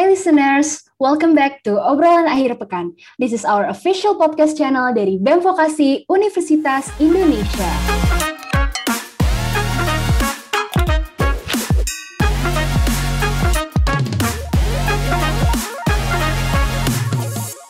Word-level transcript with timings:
Hai 0.00 0.16
listeners, 0.16 0.88
welcome 0.96 1.36
back 1.36 1.60
to 1.60 1.76
Obrolan 1.76 2.24
Akhir 2.24 2.56
Pekan. 2.56 2.96
This 3.20 3.36
is 3.36 3.44
our 3.44 3.68
official 3.68 4.16
podcast 4.16 4.56
channel 4.56 4.96
dari 4.96 5.20
BEM 5.20 5.44
Vokasi 5.44 6.08
Universitas 6.08 6.88
Indonesia. 6.96 7.68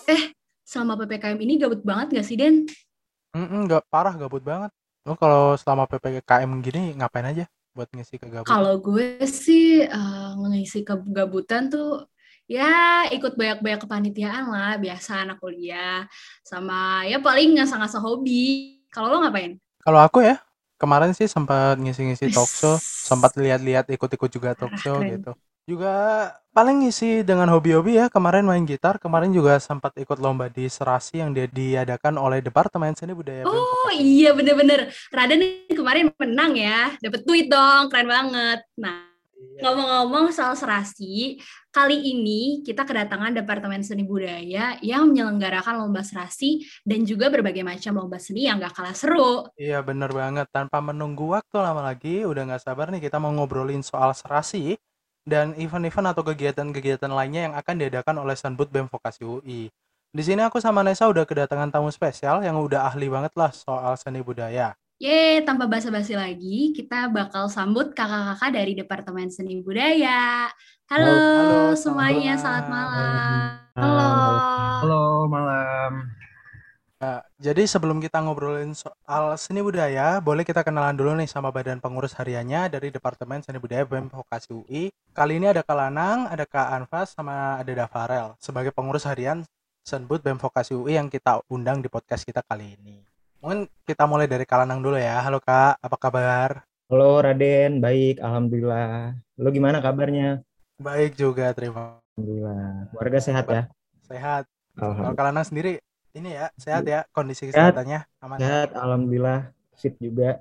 Eh, 0.06 0.30
selama 0.62 1.02
PPKM 1.02 1.34
ini 1.42 1.58
gabut 1.58 1.82
banget 1.82 2.22
gak 2.22 2.26
sih, 2.30 2.38
Den? 2.38 2.70
Mm 3.34 3.66
nggak 3.66 3.90
parah 3.90 4.14
gabut 4.14 4.46
banget. 4.46 4.70
Lo 5.02 5.18
kalau 5.18 5.58
selama 5.58 5.90
PPKM 5.90 6.62
gini 6.62 6.94
ngapain 6.94 7.26
aja 7.26 7.50
buat 7.74 7.90
ngisi 7.90 8.22
kegabutan? 8.22 8.54
Kalau 8.54 8.78
gue 8.78 9.18
sih 9.26 9.82
uh, 9.82 10.38
ngisi 10.46 10.86
kegabutan 10.86 11.66
tuh 11.66 12.06
ya 12.50 13.06
ikut 13.14 13.38
banyak-banyak 13.38 13.80
kepanitiaan 13.86 14.50
lah, 14.50 14.74
biasa 14.74 15.22
anak 15.22 15.38
kuliah. 15.38 16.10
Sama 16.42 17.06
ya 17.06 17.22
paling 17.22 17.54
ngasah-ngasah 17.62 18.02
hobi. 18.02 18.82
Kalau 18.90 19.06
lo 19.06 19.22
ngapain? 19.22 19.54
Kalau 19.86 20.02
aku 20.02 20.26
ya, 20.26 20.42
kemarin 20.74 21.14
sih 21.14 21.30
sempat 21.30 21.78
ngisi-ngisi 21.78 22.34
talk 22.34 22.50
show, 22.50 22.74
sempat 22.82 23.38
lihat-lihat 23.38 23.86
ikut-ikut 23.86 24.30
juga 24.34 24.58
talk 24.58 24.74
show 24.82 24.98
gitu. 25.06 25.30
Juga 25.62 25.94
paling 26.50 26.82
ngisi 26.82 27.22
dengan 27.22 27.46
hobi-hobi 27.54 28.02
ya. 28.02 28.10
Kemarin 28.10 28.42
main 28.42 28.66
gitar, 28.66 28.98
kemarin 28.98 29.30
juga 29.30 29.54
sempat 29.62 29.94
ikut 29.94 30.18
lomba 30.18 30.50
di 30.50 30.66
Serasi 30.66 31.22
yang 31.22 31.30
dia 31.30 31.46
diadakan 31.46 32.18
oleh 32.18 32.42
Departemen 32.42 32.98
Seni 32.98 33.14
Budaya 33.14 33.46
Oh 33.46 33.94
iya 33.94 34.34
bener-bener. 34.34 34.90
Raden 35.14 35.70
kemarin 35.70 36.10
menang 36.18 36.58
ya, 36.58 36.90
dapet 36.98 37.22
duit 37.22 37.46
dong, 37.46 37.86
keren 37.86 38.10
banget. 38.10 38.66
Nah 38.74 39.10
Iya. 39.40 39.60
ngomong-ngomong 39.64 40.32
soal 40.32 40.52
serasi, 40.56 41.40
kali 41.70 42.02
ini 42.02 42.66
kita 42.66 42.82
kedatangan 42.82 43.30
Departemen 43.30 43.80
Seni 43.86 44.02
Budaya 44.02 44.74
yang 44.82 45.10
menyelenggarakan 45.10 45.78
lomba 45.78 46.02
serasi 46.02 46.66
dan 46.82 47.06
juga 47.06 47.30
berbagai 47.30 47.62
macam 47.62 47.94
lomba 47.94 48.18
seni 48.18 48.50
yang 48.50 48.58
gak 48.58 48.74
kalah 48.74 48.94
seru. 48.94 49.46
Iya 49.54 49.78
bener 49.86 50.10
banget. 50.10 50.50
Tanpa 50.50 50.82
menunggu 50.82 51.30
waktu 51.30 51.56
lama 51.62 51.86
lagi, 51.86 52.26
udah 52.26 52.42
nggak 52.50 52.62
sabar 52.66 52.90
nih 52.90 53.06
kita 53.06 53.22
mau 53.22 53.30
ngobrolin 53.30 53.86
soal 53.86 54.10
serasi 54.10 54.74
dan 55.22 55.54
event-event 55.54 56.10
atau 56.10 56.26
kegiatan-kegiatan 56.26 57.10
lainnya 57.10 57.46
yang 57.50 57.54
akan 57.54 57.74
diadakan 57.78 58.16
oleh 58.18 58.34
Sanbud 58.34 58.68
BEM 58.74 58.90
Vokasi 58.90 59.22
UI. 59.22 59.70
Di 60.10 60.22
sini 60.26 60.42
aku 60.42 60.58
sama 60.58 60.82
Nesa 60.82 61.06
udah 61.06 61.22
kedatangan 61.22 61.70
tamu 61.70 61.86
spesial 61.94 62.42
yang 62.42 62.58
udah 62.58 62.90
ahli 62.90 63.06
banget 63.06 63.30
lah 63.38 63.54
soal 63.54 63.94
seni 63.94 64.26
budaya. 64.26 64.74
Yeay, 65.00 65.40
tanpa 65.48 65.64
basa-basi 65.64 66.12
lagi, 66.12 66.76
kita 66.76 67.08
bakal 67.08 67.48
sambut 67.48 67.96
kakak-kakak 67.96 68.52
dari 68.52 68.76
Departemen 68.76 69.32
Seni 69.32 69.64
Budaya. 69.64 70.52
Halo, 70.90 71.06
Halo, 71.06 71.78
semuanya, 71.78 72.34
selamat 72.34 72.66
selamat 72.66 72.66
malam. 72.66 72.98
malam. 72.98 73.50
Halo. 73.78 74.10
Halo, 74.82 75.02
malam. 75.30 75.92
Nah, 76.98 77.22
jadi 77.38 77.62
sebelum 77.62 78.02
kita 78.02 78.18
ngobrolin 78.18 78.74
soal 78.74 79.38
seni 79.38 79.62
budaya, 79.62 80.18
boleh 80.18 80.42
kita 80.42 80.66
kenalan 80.66 80.98
dulu 80.98 81.14
nih 81.14 81.30
sama 81.30 81.54
badan 81.54 81.78
pengurus 81.78 82.10
hariannya 82.18 82.66
dari 82.74 82.90
Departemen 82.90 83.38
Seni 83.38 83.62
Budaya 83.62 83.86
BEM 83.86 84.10
Vokasi 84.10 84.50
UI. 84.50 84.90
Kali 85.14 85.38
ini 85.38 85.46
ada 85.46 85.62
Kak 85.62 85.78
Lanang, 85.78 86.26
ada 86.26 86.42
Kak 86.42 86.74
Anfas, 86.74 87.14
sama 87.14 87.62
ada 87.62 87.70
Dafarel 87.70 88.34
sebagai 88.42 88.74
pengurus 88.74 89.06
harian 89.06 89.46
Senbud 89.86 90.26
BEM 90.26 90.42
Vokasi 90.42 90.74
UI 90.74 90.98
yang 90.98 91.06
kita 91.06 91.38
undang 91.54 91.78
di 91.78 91.86
podcast 91.86 92.26
kita 92.26 92.42
kali 92.42 92.74
ini. 92.82 92.98
Mungkin 93.38 93.70
kita 93.86 94.10
mulai 94.10 94.26
dari 94.26 94.42
Kak 94.42 94.66
Lanang 94.66 94.82
dulu 94.82 94.98
ya. 94.98 95.22
Halo 95.22 95.38
Kak, 95.38 95.78
apa 95.78 95.94
kabar? 95.94 96.66
Halo 96.90 97.22
Raden, 97.22 97.78
baik, 97.78 98.18
alhamdulillah. 98.18 99.14
Lo 99.38 99.54
gimana 99.54 99.78
kabarnya? 99.78 100.42
Baik 100.80 101.12
juga, 101.12 101.52
terima 101.52 102.00
Alhamdulillah. 102.16 102.88
Warga 102.96 103.20
sehat 103.20 103.44
ya? 103.52 103.62
sehat. 104.08 104.48
Kalau 104.80 105.12
Lanang 105.12 105.44
sendiri, 105.44 105.76
ini 106.16 106.32
ya, 106.32 106.48
sehat 106.56 106.88
ya, 106.88 107.04
kondisi 107.12 107.52
Sehat. 107.52 107.76
kesehatannya 107.76 108.00
aman. 108.24 108.38
Sehat, 108.40 108.68
alhamdulillah. 108.72 109.52
Fit 109.76 109.92
juga. 110.00 110.40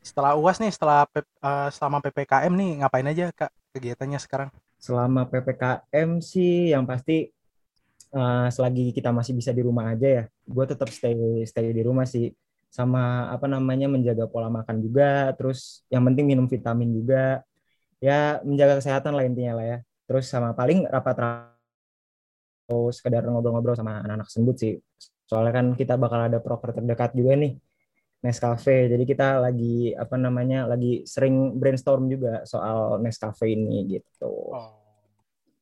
Setelah 0.00 0.40
UAS 0.40 0.56
nih, 0.56 0.72
setelah 0.72 1.04
eh, 1.20 1.68
selama 1.68 2.00
PPKM 2.00 2.52
nih, 2.56 2.70
ngapain 2.80 3.08
aja 3.12 3.28
Kak 3.36 3.52
kegiatannya 3.76 4.16
sekarang? 4.24 4.48
Selama 4.80 5.28
PPKM 5.28 6.10
sih 6.24 6.72
yang 6.72 6.88
pasti 6.88 7.28
eh, 8.08 8.46
selagi 8.48 8.88
kita 8.96 9.12
masih 9.12 9.36
bisa 9.36 9.52
di 9.52 9.60
rumah 9.60 9.92
aja 9.92 10.08
ya. 10.08 10.24
Gue 10.48 10.64
tetap 10.64 10.88
stay 10.88 11.44
stay 11.44 11.76
di 11.76 11.84
rumah 11.84 12.08
sih. 12.08 12.32
Sama 12.72 13.28
apa 13.28 13.44
namanya 13.52 13.84
menjaga 13.92 14.24
pola 14.32 14.48
makan 14.48 14.80
juga. 14.80 15.28
Terus 15.36 15.84
yang 15.92 16.08
penting 16.08 16.24
minum 16.24 16.48
vitamin 16.48 16.88
juga. 16.88 17.44
Ya 18.04 18.44
menjaga 18.44 18.84
kesehatan 18.84 19.16
lah 19.16 19.24
intinya 19.24 19.56
lah 19.56 19.64
ya. 19.64 19.78
Terus 20.04 20.28
sama 20.28 20.52
paling 20.52 20.84
rapat-rapat 20.84 21.56
atau 22.64 22.88
sekedar 22.88 23.24
ngobrol-ngobrol 23.28 23.76
sama 23.76 24.00
anak-anak 24.00 24.28
sembut 24.28 24.56
sih. 24.56 24.74
Soalnya 25.28 25.52
kan 25.52 25.66
kita 25.76 25.96
bakal 26.00 26.28
ada 26.28 26.40
proker 26.40 26.76
terdekat 26.76 27.12
juga 27.16 27.36
nih, 27.36 27.56
Nescafe. 28.24 28.88
Jadi 28.88 29.04
kita 29.04 29.40
lagi 29.40 29.92
apa 29.92 30.16
namanya 30.16 30.68
lagi 30.68 31.04
sering 31.04 31.56
brainstorm 31.56 32.08
juga 32.08 32.44
soal 32.48 33.00
Nescafe 33.00 33.52
ini 33.52 34.00
gitu. 34.00 34.32
Oh. 34.52 34.80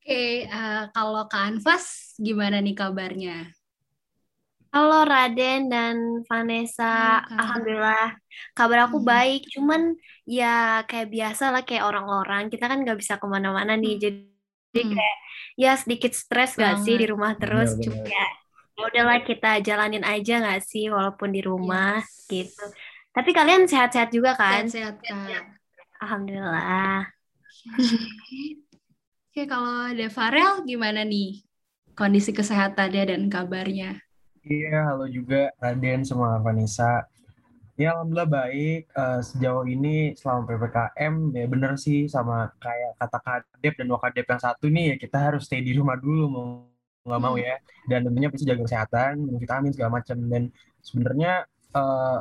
Oke, 0.03 0.43
eh, 0.43 0.83
kalau 0.91 1.31
Kak 1.31 1.47
Anfas, 1.47 2.11
gimana 2.19 2.59
nih 2.59 2.75
kabarnya? 2.75 3.55
Halo 4.73 5.05
Raden 5.05 5.69
dan 5.69 6.25
Vanessa, 6.25 7.21
Halo. 7.21 7.37
Alhamdulillah 7.37 8.17
kabar 8.57 8.89
aku 8.89 8.97
Hmm. 8.97 9.05
baik. 9.05 9.41
Cuman 9.53 9.81
ya 10.25 10.81
kayak 10.89 11.13
biasa 11.13 11.53
lah 11.53 11.61
kayak 11.61 11.85
orang-orang, 11.85 12.49
kita 12.49 12.65
kan 12.65 12.81
nggak 12.81 12.97
bisa 12.97 13.21
ke 13.21 13.25
mana-mana 13.29 13.77
nih. 13.77 14.01
Jadi 14.01 14.81
Hmm. 14.81 14.97
kayak 14.97 15.17
ya 15.53 15.71
sedikit 15.77 16.17
stres 16.17 16.57
gak 16.57 16.81
sih 16.81 16.97
di 16.97 17.05
rumah 17.05 17.37
terus. 17.37 17.77
Bener, 17.77 17.85
Cuma 17.85 18.01
ya 18.09 18.25
ya 18.73 18.81
udahlah 18.89 19.21
kita 19.21 19.61
jalanin 19.61 20.01
aja 20.01 20.41
gak 20.41 20.65
sih 20.65 20.89
walaupun 20.89 21.29
di 21.29 21.45
rumah 21.45 22.01
Yes. 22.01 22.25
gitu. 22.25 22.65
Tapi 23.13 23.29
kalian 23.29 23.69
sehat-sehat 23.69 24.09
juga 24.09 24.33
kan? 24.33 24.65
Sehat-sehat, 24.65 25.05
Kak. 25.05 25.45
Alhamdulillah. 26.01 27.05
Oke, 29.29 29.45
kalau 29.45 29.93
ada 29.93 30.09
Farel, 30.09 30.65
gimana 30.65 31.05
nih 31.05 31.45
kondisi 31.93 32.33
kesehatannya 32.33 33.03
dan 33.13 33.21
kabarnya? 33.29 34.01
Iya, 34.43 34.91
halo 34.91 35.05
juga 35.07 35.35
Raden 35.63 36.03
sama 36.03 36.35
Vanessa. 36.45 37.07
Ya, 37.79 37.95
alhamdulillah 37.95 38.29
baik. 38.39 38.81
Eh, 38.91 39.19
sejauh 39.29 39.65
ini 39.65 40.13
selama 40.19 40.41
PPKM, 40.47 41.13
ya 41.39 41.45
bener 41.53 41.71
sih 41.85 41.99
sama 42.15 42.51
kayak 42.63 42.91
kata 42.99 43.17
Kadep 43.25 43.73
dan 43.79 43.87
Wakadep 43.93 44.25
yang 44.31 44.41
satu 44.43 44.65
nih, 44.75 44.85
ya 44.93 44.95
kita 45.03 45.17
harus 45.25 45.41
stay 45.47 45.61
di 45.63 45.71
rumah 45.79 45.95
dulu 45.95 46.23
mau 46.35 46.45
nggak 47.07 47.21
mau 47.23 47.35
ya. 47.39 47.55
Dan 47.89 47.99
tentunya 48.07 48.29
pasti 48.31 48.45
jaga 48.49 48.63
kesehatan, 48.67 49.11
minum 49.23 49.39
vitamin 49.39 49.71
segala 49.75 49.91
macam. 49.99 50.17
Dan 50.31 50.43
sebenarnya 50.83 51.31
eh, 51.79 52.19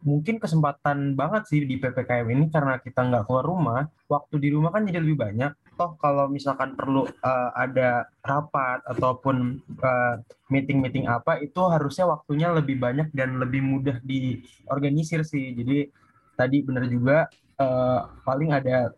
mungkin 0.00 0.36
kesempatan 0.40 0.98
banget 1.20 1.42
sih 1.50 1.60
di 1.68 1.76
PPKM 1.76 2.28
ini 2.32 2.44
karena 2.48 2.80
kita 2.80 3.00
nggak 3.04 3.24
keluar 3.28 3.44
rumah, 3.44 3.82
waktu 4.08 4.36
di 4.40 4.48
rumah 4.54 4.72
kan 4.72 4.88
jadi 4.88 5.00
lebih 5.04 5.18
banyak. 5.20 5.52
Toh 5.80 5.96
kalau 5.96 6.28
misalkan 6.28 6.76
perlu 6.76 7.08
eh, 7.08 7.50
ada 7.56 8.04
rapat 8.20 8.84
ataupun 8.84 9.64
eh, 9.80 10.14
meeting-meeting 10.52 11.08
apa 11.08 11.40
itu 11.40 11.56
harusnya 11.72 12.04
waktunya 12.04 12.52
lebih 12.52 12.76
banyak 12.76 13.08
dan 13.16 13.40
lebih 13.40 13.64
mudah 13.64 13.96
diorganisir 14.04 15.24
sih. 15.24 15.56
Jadi 15.56 15.88
tadi 16.36 16.60
benar 16.60 16.84
juga 16.84 17.32
eh, 17.56 18.00
paling 18.28 18.52
ada 18.52 18.92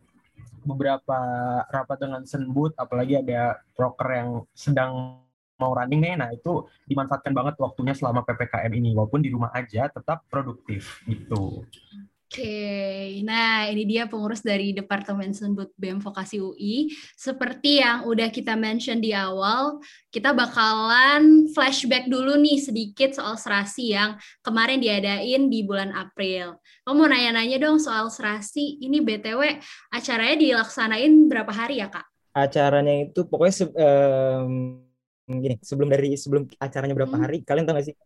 beberapa 0.67 1.19
rapat 1.71 1.99
dengan 2.03 2.27
Senbut, 2.27 2.75
apalagi 2.75 3.23
ada 3.23 3.63
broker 3.79 4.09
yang 4.11 4.31
sedang 4.51 5.23
mau 5.63 5.79
running 5.79 6.03
nih. 6.03 6.19
Nah, 6.19 6.35
itu 6.35 6.67
dimanfaatkan 6.91 7.31
banget 7.31 7.55
waktunya 7.63 7.95
selama 7.95 8.27
PPKM 8.27 8.73
ini 8.75 8.91
walaupun 8.99 9.23
di 9.23 9.31
rumah 9.31 9.55
aja 9.55 9.87
tetap 9.87 10.27
produktif 10.27 10.99
gitu. 11.07 11.63
Oke, 12.33 13.21
nah 13.29 13.69
ini 13.69 13.85
dia 13.85 14.09
pengurus 14.09 14.41
dari 14.41 14.73
Departemen 14.73 15.37
Sembut 15.37 15.69
BEM 15.77 16.01
Vokasi 16.01 16.41
UI. 16.41 16.89
Seperti 17.13 17.85
yang 17.85 18.09
udah 18.09 18.33
kita 18.33 18.57
mention 18.57 19.05
di 19.05 19.13
awal, 19.13 19.85
kita 20.09 20.33
bakalan 20.33 21.53
flashback 21.53 22.09
dulu 22.09 22.41
nih 22.41 22.57
sedikit 22.57 23.13
soal 23.13 23.37
serasi 23.37 23.93
yang 23.93 24.17
kemarin 24.41 24.81
diadain 24.81 25.53
di 25.53 25.61
bulan 25.61 25.93
April. 25.93 26.57
Kamu 26.89 27.05
mau 27.05 27.13
nanya-nanya 27.13 27.61
dong 27.61 27.77
soal 27.77 28.09
serasi, 28.09 28.81
ini 28.81 29.05
BTW 29.05 29.61
acaranya 29.93 30.41
dilaksanain 30.41 31.13
berapa 31.29 31.53
hari 31.53 31.85
ya 31.85 31.93
Kak? 31.93 32.09
Acaranya 32.33 33.13
itu 33.13 33.29
pokoknya 33.29 33.77
em, 33.77 34.81
gini, 35.29 35.61
sebelum 35.61 35.93
dari 35.93 36.17
sebelum 36.17 36.49
acaranya 36.57 36.97
berapa 36.97 37.13
Hmm. 37.13 37.29
hari, 37.29 37.45
kalian 37.45 37.69
tahu 37.69 37.77
gak 37.77 37.93
sih 37.93 37.97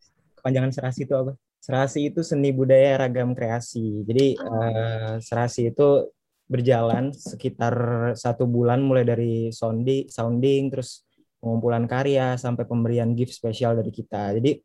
kepanjangan 0.46 0.70
serasi 0.70 1.10
itu 1.10 1.14
apa? 1.18 1.32
Serasi 1.58 1.98
itu 2.14 2.22
seni 2.22 2.54
budaya 2.54 3.02
ragam 3.02 3.34
kreasi. 3.34 4.06
Jadi 4.06 4.38
eh, 4.38 5.18
serasi 5.18 5.74
itu 5.74 6.06
berjalan 6.46 7.10
sekitar 7.10 7.74
satu 8.14 8.46
bulan 8.46 8.78
mulai 8.78 9.02
dari 9.02 9.50
sounding, 9.50 10.06
sounding 10.06 10.70
terus 10.70 11.02
pengumpulan 11.42 11.90
karya 11.90 12.38
sampai 12.38 12.62
pemberian 12.62 13.10
gift 13.18 13.34
spesial 13.34 13.74
dari 13.74 13.90
kita. 13.90 14.38
Jadi 14.38 14.62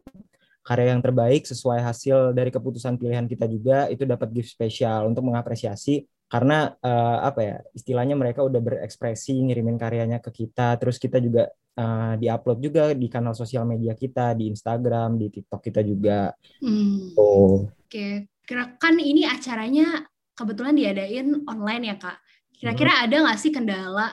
karya 0.62 0.94
yang 0.94 1.02
terbaik 1.02 1.50
sesuai 1.50 1.82
hasil 1.82 2.38
dari 2.38 2.54
keputusan 2.54 3.02
pilihan 3.02 3.26
kita 3.26 3.50
juga 3.50 3.90
itu 3.90 4.06
dapat 4.06 4.30
gift 4.30 4.54
spesial 4.54 5.10
untuk 5.10 5.26
mengapresiasi 5.26 6.06
karena 6.32 6.72
uh, 6.80 7.28
apa 7.28 7.40
ya 7.44 7.56
istilahnya 7.76 8.16
mereka 8.16 8.40
udah 8.40 8.64
berekspresi 8.64 9.36
ngirimin 9.36 9.76
karyanya 9.76 10.24
ke 10.24 10.32
kita 10.32 10.80
terus 10.80 10.96
kita 10.96 11.20
juga 11.20 11.52
uh, 11.76 12.16
diupload 12.16 12.60
juga 12.64 12.84
di 12.96 13.12
kanal 13.12 13.36
sosial 13.36 13.68
media 13.68 13.92
kita 13.92 14.32
di 14.32 14.48
Instagram 14.48 15.20
di 15.20 15.28
TikTok 15.28 15.60
kita 15.60 15.84
juga 15.84 16.32
Hmm. 16.64 17.12
oh 17.20 17.68
Oke, 17.92 18.32
kira 18.48 18.80
kan 18.80 18.96
ini 18.96 19.28
acaranya 19.28 20.08
kebetulan 20.32 20.72
diadain 20.80 21.44
online 21.44 21.92
ya 21.92 21.96
kak. 22.00 22.24
Kira-kira 22.56 22.96
Hmm. 22.96 23.04
ada 23.04 23.16
nggak 23.28 23.40
sih 23.44 23.52
kendala 23.52 24.08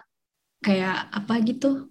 kayak 0.59 1.15
apa 1.15 1.35
gitu? 1.47 1.87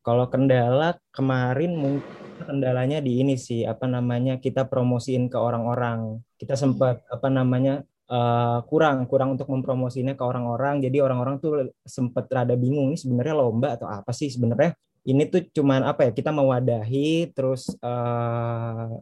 kalau 0.00 0.24
kendala 0.32 0.96
kemarin 1.12 1.76
mungkin 1.76 2.08
kendalanya 2.40 3.04
di 3.04 3.20
ini 3.20 3.36
sih 3.36 3.68
apa 3.68 3.84
namanya 3.84 4.40
kita 4.40 4.64
promosiin 4.64 5.28
ke 5.28 5.36
orang-orang 5.36 6.24
kita 6.40 6.56
sempat 6.56 7.04
apa 7.12 7.28
namanya 7.28 7.84
uh, 8.08 8.58
kurang 8.66 9.04
kurang 9.06 9.36
untuk 9.36 9.48
mempromosinya 9.52 10.16
ke 10.16 10.24
orang-orang. 10.24 10.80
Jadi 10.82 10.98
orang-orang 11.04 11.38
tuh 11.38 11.70
sempat 11.84 12.26
rada 12.32 12.56
bingung 12.56 12.92
ini 12.92 12.98
sebenarnya 12.98 13.34
lomba 13.36 13.76
atau 13.76 13.86
apa 13.88 14.10
sih? 14.16 14.32
Sebenarnya 14.32 14.74
ini 15.08 15.24
tuh 15.28 15.46
cuman 15.52 15.86
apa 15.86 16.08
ya 16.08 16.12
kita 16.12 16.32
mewadahi 16.34 17.32
terus 17.32 17.72
uh, 17.80 18.92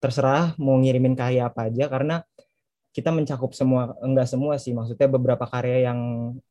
terserah 0.00 0.56
mau 0.56 0.80
ngirimin 0.80 1.12
karya 1.12 1.52
apa 1.52 1.68
aja 1.68 1.84
karena 1.92 2.24
kita 2.90 3.12
mencakup 3.14 3.52
semua 3.56 3.96
enggak 4.00 4.28
semua 4.30 4.56
sih. 4.60 4.72
Maksudnya 4.76 5.08
beberapa 5.10 5.44
karya 5.48 5.90
yang 5.90 6.00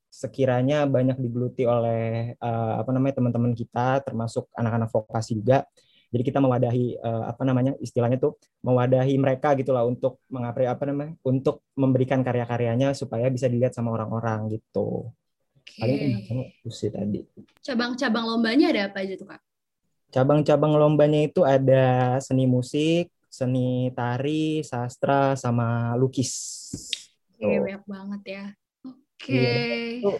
sekiranya 0.10 0.90
banyak 0.90 1.22
digeluti 1.22 1.70
oleh 1.70 2.34
uh, 2.42 2.82
apa 2.82 2.90
namanya 2.90 3.22
teman-teman 3.22 3.54
kita 3.54 4.02
termasuk 4.02 4.50
anak-anak 4.58 4.90
vokasi 4.90 5.38
juga 5.38 5.70
jadi 6.10 6.24
kita 6.26 6.40
mewadahi 6.42 6.98
uh, 7.00 7.30
apa 7.30 7.42
namanya 7.46 7.78
istilahnya 7.80 8.18
tuh 8.18 8.38
mewadahi 8.66 9.14
mereka 9.22 9.54
gitulah 9.56 9.86
untuk 9.86 10.22
mengapri 10.30 10.66
apa 10.66 10.84
namanya 10.90 11.14
untuk 11.22 11.62
memberikan 11.78 12.26
karya-karyanya 12.26 12.98
supaya 12.98 13.30
bisa 13.30 13.46
dilihat 13.46 13.74
sama 13.78 13.94
orang-orang 13.94 14.58
gitu 14.58 15.14
paling 15.78 16.26
Oke. 16.26 16.58
itu 16.66 16.70
sih 16.74 16.90
tadi 16.90 17.22
Cabang-cabang 17.62 18.26
lombanya 18.26 18.74
ada 18.74 18.82
apa 18.90 19.06
aja 19.06 19.14
tuh 19.16 19.30
kak? 19.30 19.42
cabang-cabang 20.10 20.74
lombanya 20.74 21.22
itu 21.30 21.46
ada 21.46 22.18
seni 22.18 22.50
musik 22.50 23.14
seni 23.30 23.94
tari 23.94 24.66
sastra 24.66 25.38
sama 25.38 25.94
lukis 25.94 26.34
Oke, 27.40 27.48
Tuh. 27.56 27.64
banyak 27.64 27.84
banget 27.88 28.22
ya. 28.28 28.46
Oke. 28.84 29.32
Iya. 30.04 30.20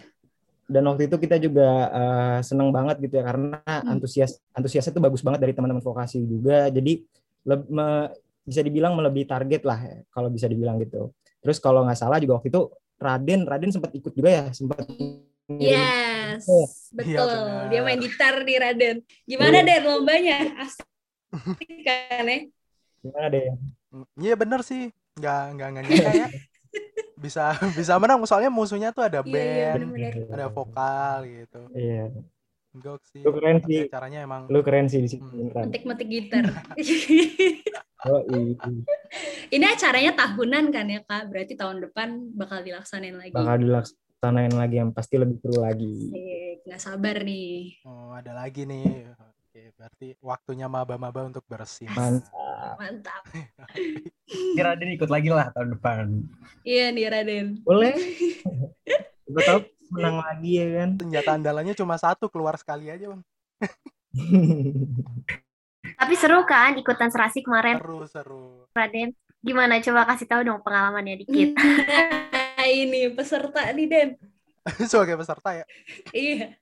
Dan 0.70 0.86
waktu 0.86 1.10
itu 1.10 1.16
kita 1.18 1.36
juga 1.36 1.68
uh, 1.90 2.38
seneng 2.40 2.70
banget 2.70 3.02
gitu 3.02 3.18
ya 3.18 3.24
karena 3.26 3.58
Hmm. 3.66 3.98
antusias 3.98 4.38
antusiasnya 4.54 4.94
itu 4.94 5.02
bagus 5.02 5.20
banget 5.20 5.40
dari 5.42 5.52
teman-teman 5.52 5.82
vokasi 5.82 6.22
juga 6.22 6.70
jadi 6.70 7.02
leb- 7.42 7.66
me- 7.68 8.10
bisa 8.40 8.62
dibilang 8.62 8.94
melebihi 8.94 9.26
target 9.26 9.62
lah 9.62 9.78
ya, 9.78 9.96
kalau 10.08 10.30
bisa 10.30 10.46
dibilang 10.46 10.78
gitu 10.78 11.10
terus 11.42 11.58
kalau 11.58 11.82
nggak 11.82 11.98
salah 11.98 12.16
juga 12.16 12.38
waktu 12.38 12.48
itu 12.48 12.70
Raden 12.96 13.44
Raden 13.44 13.70
sempat 13.70 13.90
ikut 13.92 14.12
juga 14.14 14.30
ya 14.30 14.44
sempat 14.54 14.86
Yes, 15.50 16.46
Oh, 16.46 16.62
betul. 16.94 17.26
benar. 17.26 17.66
Dia 17.66 17.80
main 17.82 17.98
gitar 17.98 18.46
di 18.46 18.54
Raden. 18.54 19.02
Gimana 19.26 19.58
Iya. 19.58 19.66
Den 19.66 19.82
lombanya? 19.82 20.38
Asik 20.62 20.86
kan 21.82 22.22
ya? 22.22 22.38
gimana 23.02 23.26
deh 23.26 23.42
Iya 24.14 24.34
bener 24.38 24.60
sih, 24.62 24.94
nggak 25.18 25.42
nggak 25.58 25.68
nggak 25.74 25.84
ya. 25.90 26.26
Bisa 27.20 27.52
bisa 27.78 27.94
menang, 27.96 28.24
soalnya 28.24 28.48
musuhnya 28.48 28.90
tuh 28.90 29.04
ada 29.04 29.20
Iya, 29.20 29.28
iya, 29.28 29.70
band, 29.70 29.92
bener-bener. 29.92 30.12
ada 30.32 30.46
vokal 30.48 31.16
gitu. 31.26 31.60
iya 31.72 32.08
Gok 32.72 33.02
sih. 33.04 33.20
Lu 33.20 33.34
keren 33.34 33.58
sih. 33.60 33.84
Acaranya 33.84 34.20
emang 34.22 34.42
lu 34.46 34.62
keren 34.62 34.86
sih 34.86 35.02
di 35.02 35.08
situ 35.08 35.26
Hmm. 35.26 35.50
Metik-metik 35.66 36.06
gitar. 36.06 36.46
oh, 38.06 38.22
iya. 38.24 38.54
Ini 39.50 39.64
acaranya 39.66 40.12
tahunan 40.16 40.64
kan 40.70 40.86
ya 40.86 41.02
kak? 41.02 41.28
Berarti 41.28 41.54
tahun 41.54 41.82
depan 41.82 42.08
bakal 42.32 42.62
dilaksanain 42.62 43.18
lagi. 43.18 43.34
bakal 43.34 43.58
dilaksanain 43.58 44.54
lagi 44.54 44.76
yang 44.78 44.94
pasti 44.94 45.18
lebih 45.18 45.36
seru 45.38 45.58
lagi 45.60 45.94
Asik, 46.08 46.56
Nggak 46.62 46.80
sabar 46.80 47.16
nih. 47.20 47.82
oh, 47.82 48.14
ada 48.14 48.32
lagi 48.32 48.62
nih. 48.62 49.10
Oke, 49.50 49.74
berarti 49.74 50.14
waktunya 50.22 50.70
maba-maba 50.70 51.26
untuk 51.26 51.42
bersin. 51.50 51.90
mantap 51.90 52.78
Mantap. 52.78 53.18
Kira 54.54 54.78
Raden 54.78 54.94
ikut 54.94 55.10
lagi 55.10 55.26
lah 55.26 55.50
tahun 55.50 55.74
depan. 55.74 56.22
Iya 56.62 56.94
nih 56.94 57.10
Raden. 57.10 57.46
boleh 57.66 57.90
Siapa 59.26 59.40
tahu 59.42 59.58
menang 59.90 60.22
lagi 60.22 60.50
ya 60.54 60.66
kan 60.70 60.90
Senjata 61.02 61.30
andalannya 61.34 61.74
cuma 61.74 61.98
satu, 61.98 62.30
keluar 62.30 62.54
sekali 62.62 62.94
aja 62.94 63.10
bang. 63.10 63.22
Tapi 65.98 66.14
seru 66.14 66.46
kan 66.46 66.78
ikutan 66.78 67.10
serasi 67.10 67.42
kemarin, 67.42 67.82
Seru 67.82 68.06
seru. 68.06 68.46
Raden? 68.70 69.18
Gimana? 69.42 69.82
Coba 69.82 70.06
kasih 70.14 70.30
tahu 70.30 70.46
dong 70.46 70.62
pengalamannya 70.62 71.26
dikit. 71.26 71.58
Nah, 72.60 72.68
ini 72.68 73.08
peserta 73.16 73.66
nih 73.74 73.88
Den. 73.90 74.08
Sebagai 74.86 75.18
peserta 75.18 75.58
ya. 75.58 75.64
Iya. 76.14 76.54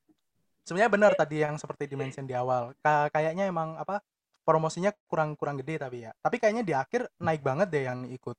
Sebenarnya 0.68 0.92
benar 0.92 1.12
tadi 1.16 1.40
yang 1.40 1.56
seperti 1.56 1.88
dimention 1.88 2.28
di 2.28 2.36
awal. 2.36 2.76
Ka- 2.84 3.08
kayaknya 3.08 3.48
emang 3.48 3.80
apa 3.80 4.04
promosinya 4.44 4.92
kurang 5.08 5.32
kurang 5.40 5.56
gede 5.64 5.80
tapi 5.80 6.04
ya. 6.04 6.12
Tapi 6.20 6.36
kayaknya 6.36 6.64
di 6.68 6.74
akhir 6.76 7.08
naik 7.24 7.40
banget 7.40 7.68
deh 7.72 7.84
yang 7.88 8.04
ikut. 8.12 8.36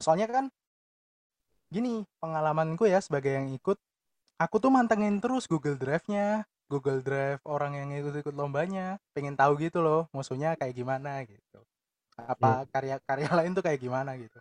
Soalnya 0.00 0.28
kan 0.30 0.46
gini 1.68 2.04
pengalamanku 2.22 2.88
ya 2.88 2.98
sebagai 3.04 3.32
yang 3.36 3.48
ikut, 3.52 3.76
aku 4.40 4.56
tuh 4.62 4.72
mantengin 4.72 5.20
terus 5.22 5.44
Google 5.52 5.76
Drive-nya, 5.76 6.44
Google 6.72 7.00
Drive 7.04 7.40
orang 7.44 7.76
yang 7.76 7.88
ikut-ikut 8.00 8.34
lombanya, 8.36 8.96
pengen 9.16 9.36
tahu 9.36 9.60
gitu 9.60 9.80
loh 9.84 10.08
musuhnya 10.16 10.56
kayak 10.60 10.74
gimana 10.76 11.24
gitu. 11.28 11.60
Apa 12.18 12.64
karya-karya 12.72 13.28
lain 13.38 13.52
tuh 13.56 13.64
kayak 13.66 13.80
gimana 13.82 14.16
gitu. 14.20 14.38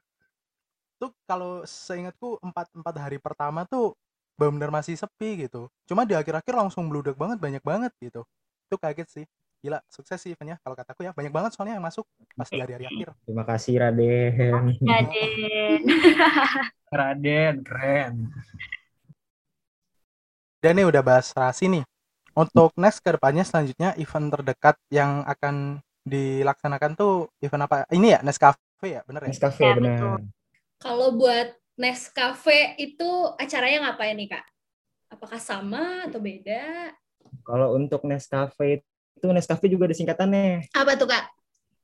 Tuh 0.98 1.12
kalau 1.30 1.62
seingatku 1.66 2.42
empat 2.42 2.74
empat 2.74 2.96
hari 2.98 3.18
pertama 3.22 3.66
tuh 3.70 3.94
benar 4.38 4.70
masih 4.70 4.94
sepi 4.94 5.50
gitu. 5.50 5.68
Cuma 5.90 6.06
di 6.06 6.14
akhir-akhir 6.14 6.54
langsung 6.54 6.86
meludak 6.86 7.18
banget, 7.18 7.42
banyak 7.42 7.64
banget 7.66 7.92
gitu. 7.98 8.22
Itu 8.70 8.78
kaget 8.78 9.10
sih. 9.10 9.26
Gila, 9.66 9.82
sukses 9.90 10.22
sih 10.22 10.38
eventnya 10.38 10.62
kalau 10.62 10.78
kataku 10.78 11.02
ya. 11.02 11.12
Banyak 11.18 11.34
banget 11.34 11.52
soalnya 11.58 11.82
yang 11.82 11.86
masuk 11.86 12.06
pas 12.38 12.46
di 12.46 12.62
hari-hari 12.62 12.86
akhir. 12.86 13.18
terima 13.26 13.42
kasih 13.42 13.74
Raden 13.82 14.66
Raden. 14.94 15.82
Raden, 16.98 17.56
keren. 17.66 18.14
Dan 20.62 20.74
ini 20.78 20.86
udah 20.88 21.02
bahas 21.02 21.34
rasi 21.34 21.68
nih. 21.68 21.84
Untuk 22.38 22.70
next 22.78 23.02
ke 23.02 23.18
depannya 23.18 23.42
selanjutnya 23.42 23.98
event 23.98 24.30
terdekat 24.30 24.78
yang 24.94 25.26
akan 25.26 25.82
dilaksanakan 26.06 26.94
tuh 26.94 27.28
event 27.42 27.66
apa? 27.66 27.90
Ini 27.90 28.08
ya 28.18 28.20
Nescafe 28.22 28.86
ya, 28.86 29.02
bener 29.10 29.26
ya? 29.26 29.30
Nescafe 29.34 29.66
Ya, 29.66 29.74
benar 29.74 29.98
betul. 29.98 30.18
Kalau 30.78 31.10
buat 31.18 31.58
Nescafe 31.78 32.74
itu 32.82 33.06
acaranya 33.38 33.86
ngapain 33.94 34.18
nih 34.18 34.34
kak? 34.34 34.46
Apakah 35.14 35.38
sama 35.38 36.10
atau 36.10 36.18
beda? 36.18 36.92
kalau 37.46 37.76
untuk 37.78 38.02
Nescafe 38.08 38.82
itu 39.16 39.28
Nescafe 39.30 39.68
juga 39.68 39.86
ada 39.88 39.96
singkatannya 39.96 40.72
Apa 40.74 40.98
tuh 40.98 41.08
kak? 41.12 41.30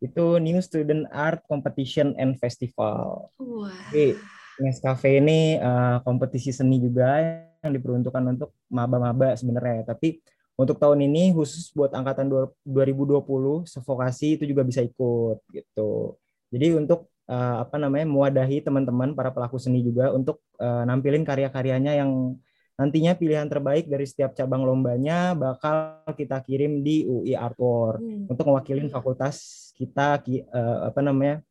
itu 0.02 0.40
New 0.42 0.60
Student 0.60 1.08
Art 1.14 1.46
Competition 1.48 2.12
and 2.18 2.36
Festival 2.42 3.30
Wah. 3.38 3.72
Jadi, 3.94 4.18
Nescafe 4.60 5.22
ini 5.22 5.62
eh, 5.62 5.98
kompetisi 6.02 6.50
seni 6.50 6.82
juga 6.82 7.22
yang 7.62 7.72
diperuntukkan 7.74 8.24
untuk 8.34 8.50
maba-maba 8.74 9.38
sebenarnya. 9.38 9.94
Tapi 9.94 10.22
untuk 10.58 10.78
tahun 10.82 11.06
ini 11.06 11.34
khusus 11.38 11.70
buat 11.74 11.94
angkatan 11.94 12.30
dua- 12.30 12.54
2020 12.66 13.66
Sefokasi 13.70 14.42
itu 14.42 14.44
juga 14.50 14.66
bisa 14.66 14.82
ikut 14.82 15.38
gitu. 15.54 16.18
Jadi 16.50 16.68
untuk 16.78 17.13
eh, 17.26 17.56
apa 17.62 17.76
namanya 17.78 18.06
mewadahi 18.06 18.60
teman-teman 18.60 19.14
para 19.14 19.30
pelaku 19.30 19.56
seni 19.58 19.80
juga 19.80 20.12
untuk 20.12 20.42
eh, 20.58 20.84
nampilin 20.84 21.24
karya-karyanya 21.24 21.96
yang 21.96 22.36
nantinya 22.74 23.14
pilihan 23.14 23.46
terbaik 23.46 23.86
dari 23.86 24.02
setiap 24.04 24.34
cabang 24.34 24.66
lombanya 24.66 25.38
bakal 25.38 26.02
kita 26.18 26.42
kirim 26.42 26.82
di 26.82 27.06
UI 27.06 27.38
Artwork 27.38 28.02
Hmm. 28.02 28.26
untuk 28.26 28.50
mewakilin 28.50 28.90
fakultas 28.90 29.36
kita 29.78 30.18
ki- 30.20 30.42
eh, 30.44 30.78
apa 30.90 31.00
namanya 31.00 31.46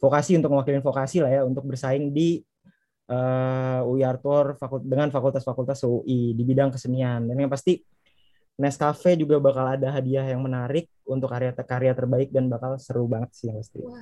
vokasi 0.00 0.34
untuk 0.34 0.50
mewakilin 0.50 0.80
vokasi 0.80 1.20
lah 1.20 1.30
ya 1.30 1.42
untuk 1.44 1.68
bersaing 1.68 2.10
di 2.10 2.40
eh, 3.06 3.80
UI 3.84 4.00
Artor 4.02 4.56
fakul- 4.56 4.82
dengan 4.82 5.12
fakultas-fakultas 5.12 5.84
UI 5.84 6.32
di 6.32 6.42
bidang 6.42 6.72
kesenian 6.72 7.28
dan 7.28 7.36
yang 7.36 7.52
pasti 7.52 7.82
Nescafe 8.52 9.16
juga 9.16 9.40
bakal 9.40 9.64
ada 9.64 9.88
hadiah 9.90 10.28
yang 10.28 10.44
menarik 10.44 10.84
untuk 11.08 11.32
karya-karya 11.32 11.96
terbaik 11.96 12.28
dan 12.28 12.52
bakal 12.52 12.76
seru 12.76 13.08
banget 13.08 13.32
sih 13.32 13.48
yang 13.48 13.58
pasti. 13.58 13.80
Wah. 13.80 13.96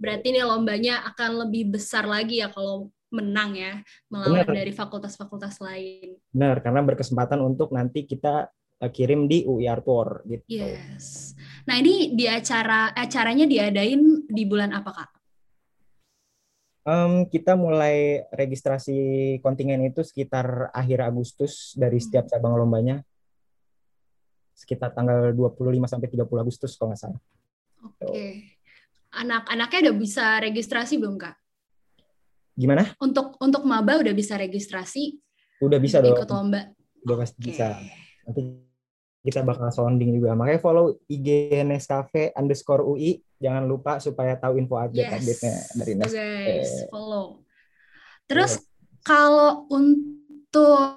Berarti 0.00 0.32
nih 0.32 0.48
lombanya 0.48 1.04
akan 1.12 1.44
lebih 1.46 1.76
besar 1.76 2.08
lagi 2.08 2.40
ya 2.40 2.48
kalau 2.48 2.88
menang 3.12 3.52
ya 3.58 3.84
melawan 4.08 4.46
Benar. 4.48 4.56
dari 4.56 4.72
fakultas-fakultas 4.72 5.60
lain. 5.60 6.16
Benar, 6.32 6.64
karena 6.64 6.80
berkesempatan 6.80 7.42
untuk 7.44 7.74
nanti 7.74 8.08
kita 8.08 8.48
eh, 8.80 8.88
kirim 8.88 9.28
di 9.28 9.44
UI 9.44 9.68
Artor 9.68 10.24
gitu. 10.24 10.46
Yes. 10.48 11.36
Nah 11.68 11.76
ini 11.76 12.16
di 12.16 12.24
acara 12.24 12.96
acaranya 12.96 13.44
diadain 13.44 14.24
di 14.24 14.42
bulan 14.48 14.72
apa 14.72 14.90
kak? 14.94 15.10
Em, 16.80 17.28
kita 17.28 17.60
mulai 17.60 18.24
registrasi 18.32 18.96
kontingen 19.44 19.84
itu 19.84 20.00
sekitar 20.00 20.72
akhir 20.72 21.04
Agustus 21.04 21.76
dari 21.76 22.00
setiap 22.00 22.24
cabang 22.24 22.56
lombanya. 22.56 23.04
Sekitar 24.56 24.96
tanggal 24.96 25.36
25 25.36 25.60
sampai 25.84 26.08
30 26.08 26.40
Agustus 26.40 26.72
kalau 26.80 26.96
nggak 26.96 27.00
salah. 27.04 27.20
Oke. 27.84 28.59
Anak-anaknya 29.10 29.90
udah 29.90 29.96
bisa 29.96 30.24
registrasi 30.38 30.96
belum 30.96 31.18
kak? 31.18 31.34
Gimana? 32.54 32.94
Untuk 32.98 33.34
untuk 33.38 33.62
maba 33.64 33.98
udah 33.98 34.12
bisa 34.12 34.36
registrasi 34.36 35.18
Udah 35.60 35.76
bisa 35.76 36.00
dong. 36.00 36.14
ikut 36.14 36.28
lomba. 36.28 36.72
Udah 37.04 37.16
pasti 37.20 37.36
Oke. 37.36 37.44
bisa. 37.52 37.76
Nanti 38.24 38.40
kita 39.20 39.44
bakal 39.44 39.68
sounding 39.68 40.16
juga. 40.16 40.32
Makanya 40.32 40.56
follow 40.56 40.96
IG 41.04 41.28
Nescafe 41.62 42.32
underscore 42.32 42.80
UI. 42.80 43.20
Jangan 43.36 43.64
lupa 43.64 44.00
supaya 44.00 44.36
tahu 44.36 44.56
info 44.56 44.76
update-update-nya 44.76 45.54
dari 45.74 45.92
Tuh, 45.92 45.98
Nescafe. 46.00 46.44
guys, 46.46 46.72
follow. 46.88 47.26
Terus 48.24 48.52
kalau 49.02 49.68
untuk 49.68 50.96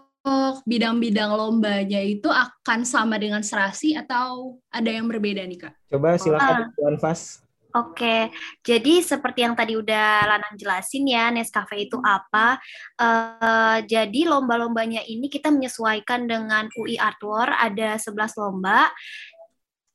bidang-bidang 0.64 1.36
lombanya 1.36 2.00
itu 2.00 2.32
akan 2.32 2.88
sama 2.88 3.20
dengan 3.20 3.44
serasi 3.44 3.92
atau 3.92 4.56
ada 4.72 4.88
yang 4.88 5.04
berbeda 5.08 5.44
nih 5.44 5.60
kak? 5.60 5.76
Coba 5.92 6.16
Ah. 6.16 6.20
silakan 6.20 6.56
Tuan 6.76 6.96
Fas. 6.96 7.43
Oke, 7.74 8.30
jadi 8.62 9.02
seperti 9.02 9.42
yang 9.42 9.58
tadi 9.58 9.74
udah 9.74 10.30
Lanang 10.30 10.54
jelasin 10.62 11.10
ya, 11.10 11.34
Nescafe 11.34 11.90
itu 11.90 11.98
apa. 12.06 12.62
Eh, 13.02 13.78
jadi 13.90 14.30
lomba-lombanya 14.30 15.02
ini 15.10 15.26
kita 15.26 15.50
menyesuaikan 15.50 16.30
dengan 16.30 16.70
UI 16.78 17.02
Art 17.02 17.18
War, 17.26 17.50
ada 17.58 17.98
11 17.98 18.38
lomba. 18.38 18.94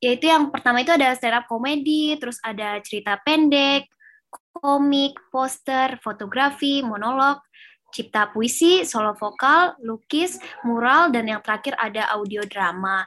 Yaitu 0.03 0.27
yang 0.27 0.51
pertama 0.51 0.83
itu 0.83 0.91
ada 0.91 1.15
stand 1.15 1.39
up 1.39 1.47
comedy, 1.47 2.19
terus 2.19 2.43
ada 2.43 2.83
cerita 2.83 3.15
pendek, 3.23 3.87
komik, 4.59 5.15
poster, 5.31 6.03
fotografi, 6.03 6.83
monolog, 6.83 7.39
cipta 7.95 8.27
puisi, 8.35 8.83
solo 8.83 9.15
vokal, 9.15 9.79
lukis, 9.87 10.43
mural, 10.67 11.15
dan 11.15 11.31
yang 11.31 11.39
terakhir 11.47 11.79
ada 11.79 12.11
audio 12.11 12.43
drama. 12.43 13.07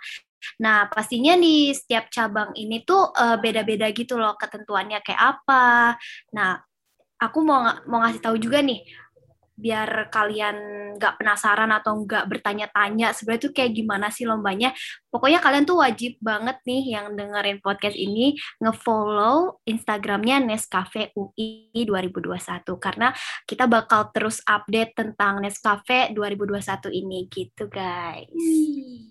Nah, 0.64 0.88
pastinya 0.92 1.36
di 1.38 1.72
setiap 1.74 2.08
cabang 2.12 2.54
ini 2.58 2.84
tuh 2.84 3.12
eh, 3.14 3.38
beda-beda 3.42 3.90
gitu 3.92 4.18
loh 4.18 4.36
ketentuannya 4.38 5.00
kayak 5.06 5.22
apa. 5.40 5.96
Nah, 6.36 6.58
aku 7.22 7.40
mau 7.46 7.62
mau 7.86 8.02
ngasih 8.02 8.22
tahu 8.22 8.36
juga 8.42 8.66
nih, 8.66 8.82
biar 9.62 10.10
kalian 10.10 10.58
nggak 10.98 11.22
penasaran 11.22 11.70
atau 11.70 12.02
nggak 12.02 12.26
bertanya-tanya 12.26 13.14
sebenarnya 13.14 13.46
tuh 13.46 13.54
kayak 13.54 13.72
gimana 13.78 14.08
sih 14.10 14.26
lombanya. 14.26 14.74
Pokoknya 15.14 15.38
kalian 15.38 15.70
tuh 15.70 15.78
wajib 15.86 16.18
banget 16.18 16.58
nih 16.66 16.98
yang 16.98 17.14
dengerin 17.14 17.62
podcast 17.62 17.94
ini 17.94 18.34
nge-follow 18.58 19.62
Instagramnya 19.70 20.42
Nescafe 20.42 21.14
UI 21.14 21.86
2021 21.86 22.66
karena 22.82 23.14
kita 23.46 23.70
bakal 23.70 24.10
terus 24.10 24.42
update 24.50 24.98
tentang 24.98 25.46
Nescafe 25.46 26.10
2021 26.18 26.90
ini 26.98 27.30
gitu 27.30 27.70
guys. 27.70 28.28
Wih, 28.34 29.11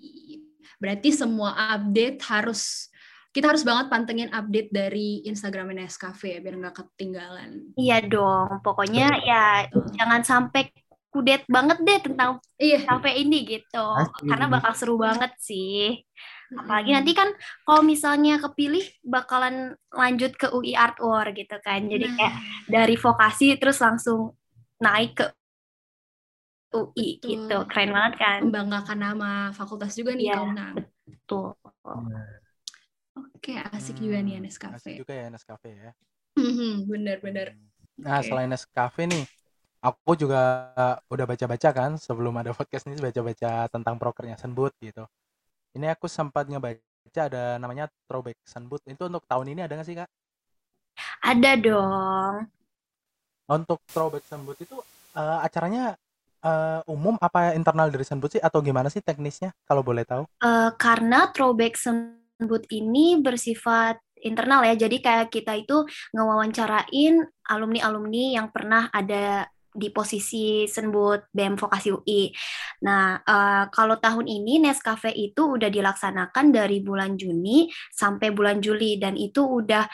Berarti 0.80 1.12
semua 1.12 1.52
update 1.76 2.24
harus 2.26 2.88
kita 3.30 3.46
harus 3.54 3.62
banget 3.62 3.86
pantengin 3.86 4.32
update 4.34 4.74
dari 4.74 5.22
Instagram 5.22 5.70
Nescafe 5.70 6.34
ya, 6.34 6.38
biar 6.42 6.58
nggak 6.58 6.82
ketinggalan. 6.82 7.70
Iya 7.78 8.02
dong, 8.02 8.58
pokoknya 8.66 9.22
ya 9.22 9.70
jangan 9.94 10.26
sampai 10.26 10.74
kudet 11.10 11.42
banget 11.46 11.78
deh 11.82 11.98
tentang 12.10 12.38
Iya. 12.58 12.86
cafe 12.86 13.22
ini 13.22 13.46
gitu. 13.46 13.86
Pasti. 13.98 14.26
Karena 14.26 14.46
bakal 14.50 14.72
seru 14.74 14.94
banget 14.98 15.30
sih. 15.38 16.02
Apalagi 16.50 16.90
nanti 16.90 17.12
kan 17.14 17.30
kalau 17.62 17.82
misalnya 17.86 18.42
kepilih 18.42 18.82
bakalan 19.06 19.78
lanjut 19.94 20.34
ke 20.34 20.50
UI 20.50 20.74
Art 20.74 20.98
War 20.98 21.30
gitu 21.30 21.54
kan. 21.62 21.86
Jadi 21.86 22.06
Nah, 22.10 22.14
kayak 22.18 22.34
dari 22.66 22.96
vokasi 22.98 23.54
terus 23.58 23.78
langsung 23.78 24.34
naik 24.82 25.18
ke 25.18 25.26
UI 26.70 27.18
Betul. 27.18 27.30
gitu. 27.30 27.56
Keren 27.66 27.90
banget 27.90 28.14
kan? 28.18 28.38
membanggakan 28.46 28.98
nama 28.98 29.30
fakultas 29.52 29.92
juga 29.98 30.14
nih. 30.14 30.30
Kaum 30.30 30.52
Nam. 30.54 30.74
Tuh. 31.26 31.54
Oke, 33.18 33.58
asik 33.74 33.98
juga 33.98 34.22
nih 34.22 34.32
ya 34.36 34.40
Hmm, 34.40 34.46
Nescafe. 34.46 34.76
Asik 34.78 34.94
juga 35.02 35.12
ya 35.16 35.26
Nescafe 35.28 35.68
ya. 35.74 35.90
Mhm, 36.38 36.86
Bener-bener. 36.86 37.46
Nah, 38.00 38.22
Oke. 38.22 38.28
selain 38.30 38.48
Nescafe 38.48 39.02
nih, 39.04 39.24
aku 39.82 40.10
juga 40.16 40.40
udah 41.10 41.24
baca-baca 41.26 41.68
kan 41.74 41.90
sebelum 41.98 42.34
ada 42.38 42.54
podcast 42.54 42.86
ini 42.86 42.96
baca-baca 43.00 43.66
tentang 43.68 43.94
prokernya 43.98 44.36
Sunboot 44.38 44.72
gitu. 44.80 45.04
Ini 45.74 45.90
aku 45.94 46.06
sempat 46.06 46.46
ngebaca 46.46 47.20
ada 47.26 47.58
namanya 47.58 47.90
Throwback 48.06 48.38
Sunboot. 48.46 48.82
Itu 48.86 49.10
untuk 49.10 49.26
tahun 49.26 49.52
ini 49.52 49.60
ada 49.66 49.74
nggak 49.74 49.88
sih, 49.88 49.96
Kak? 49.98 50.08
Ada 51.20 51.52
dong. 51.60 52.48
Untuk 53.50 53.82
Throwback 53.90 54.24
Sunboot 54.30 54.58
itu 54.62 54.76
eh, 55.18 55.38
acaranya 55.42 55.98
eh, 56.40 56.80
umum 56.88 57.16
apa 57.20 57.52
internal 57.52 57.92
dari 57.92 58.04
Sunboot 58.04 58.36
sih 58.36 58.42
atau 58.42 58.64
gimana 58.64 58.88
sih 58.88 59.04
teknisnya 59.04 59.52
kalau 59.68 59.84
boleh 59.84 60.04
tahu? 60.04 60.24
Eh, 60.40 60.70
karena 60.80 61.28
throwback 61.32 61.76
Sunboot 61.76 62.68
ini 62.72 63.20
bersifat 63.20 64.00
internal 64.20 64.64
ya, 64.68 64.76
jadi 64.76 64.96
kayak 65.00 65.28
kita 65.32 65.56
itu 65.56 65.84
ngewawancarain 66.12 67.24
alumni-alumni 67.48 68.36
yang 68.36 68.52
pernah 68.52 68.92
ada 68.92 69.48
di 69.70 69.88
posisi 69.94 70.66
Senbut 70.66 71.30
BEM 71.30 71.54
Vokasi 71.54 71.94
UI. 71.94 72.34
Nah, 72.82 73.22
eh, 73.22 73.64
kalau 73.70 74.02
tahun 74.02 74.26
ini 74.26 74.58
Nescafe 74.66 75.14
itu 75.14 75.54
udah 75.56 75.70
dilaksanakan 75.70 76.50
dari 76.50 76.82
bulan 76.82 77.14
Juni 77.14 77.70
sampai 77.94 78.34
bulan 78.34 78.58
Juli 78.58 78.98
dan 78.98 79.14
itu 79.14 79.46
udah 79.46 79.86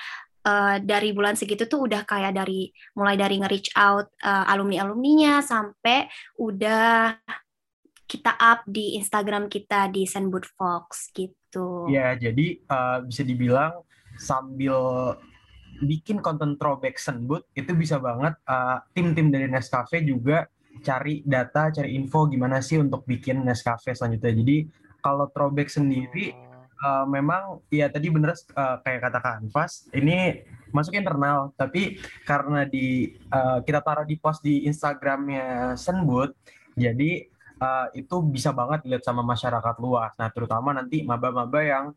eh, 0.46 0.76
dari 0.80 1.10
bulan 1.10 1.34
segitu 1.34 1.66
tuh 1.66 1.90
udah 1.90 2.06
kayak 2.06 2.38
dari 2.38 2.70
mulai 2.94 3.18
dari 3.18 3.42
nge-reach 3.42 3.74
out 3.74 4.06
eh, 4.22 4.52
alumni-alumninya 4.54 5.42
sampai 5.42 6.06
udah 6.38 7.18
kita 8.06 8.38
up 8.38 8.62
di 8.70 8.94
Instagram 8.94 9.50
kita 9.50 9.90
di 9.90 10.06
Senbut 10.06 10.46
Fox 10.46 11.10
gitu. 11.10 11.90
Ya, 11.90 12.14
jadi 12.14 12.62
eh, 12.62 12.98
bisa 13.02 13.26
dibilang 13.26 13.82
sambil 14.16 14.78
bikin 15.82 16.24
konten 16.24 16.56
throwback 16.56 16.96
Senbut 16.96 17.44
itu 17.52 17.74
bisa 17.74 17.98
banget 17.98 18.38
eh, 18.46 18.78
tim-tim 18.94 19.28
dari 19.28 19.50
Nescafe 19.50 20.06
juga 20.06 20.46
cari 20.80 21.24
data, 21.26 21.72
cari 21.72 21.96
info 21.96 22.30
gimana 22.30 22.62
sih 22.62 22.78
untuk 22.78 23.02
bikin 23.04 23.42
Nescafe 23.42 23.92
selanjutnya. 23.92 24.32
Jadi 24.38 24.56
kalau 25.02 25.28
throwback 25.34 25.68
sendiri 25.68 26.45
eh, 26.76 27.04
memang 27.08 27.64
ya 27.72 27.88
tadi 27.88 28.12
bener 28.12 28.36
eh, 28.36 28.76
kayak 28.84 29.00
kata 29.08 29.18
Kak 29.22 29.34
Anfas, 29.44 29.88
ini 29.96 30.44
masuk 30.74 30.92
internal, 30.98 31.52
tapi 31.56 32.00
karena 32.28 32.68
di 32.68 33.16
eh, 33.16 33.58
kita 33.64 33.80
taruh 33.80 34.04
di 34.04 34.16
post 34.20 34.44
di 34.44 34.68
Instagramnya 34.68 35.78
Senbut, 35.78 36.36
jadi 36.76 37.26
eh, 37.60 37.86
itu 37.96 38.16
bisa 38.28 38.52
banget 38.52 38.84
dilihat 38.84 39.04
sama 39.04 39.24
masyarakat 39.24 39.76
luas. 39.80 40.12
Nah, 40.20 40.28
terutama 40.28 40.76
nanti 40.76 41.02
maba-maba 41.06 41.60
yang 41.64 41.96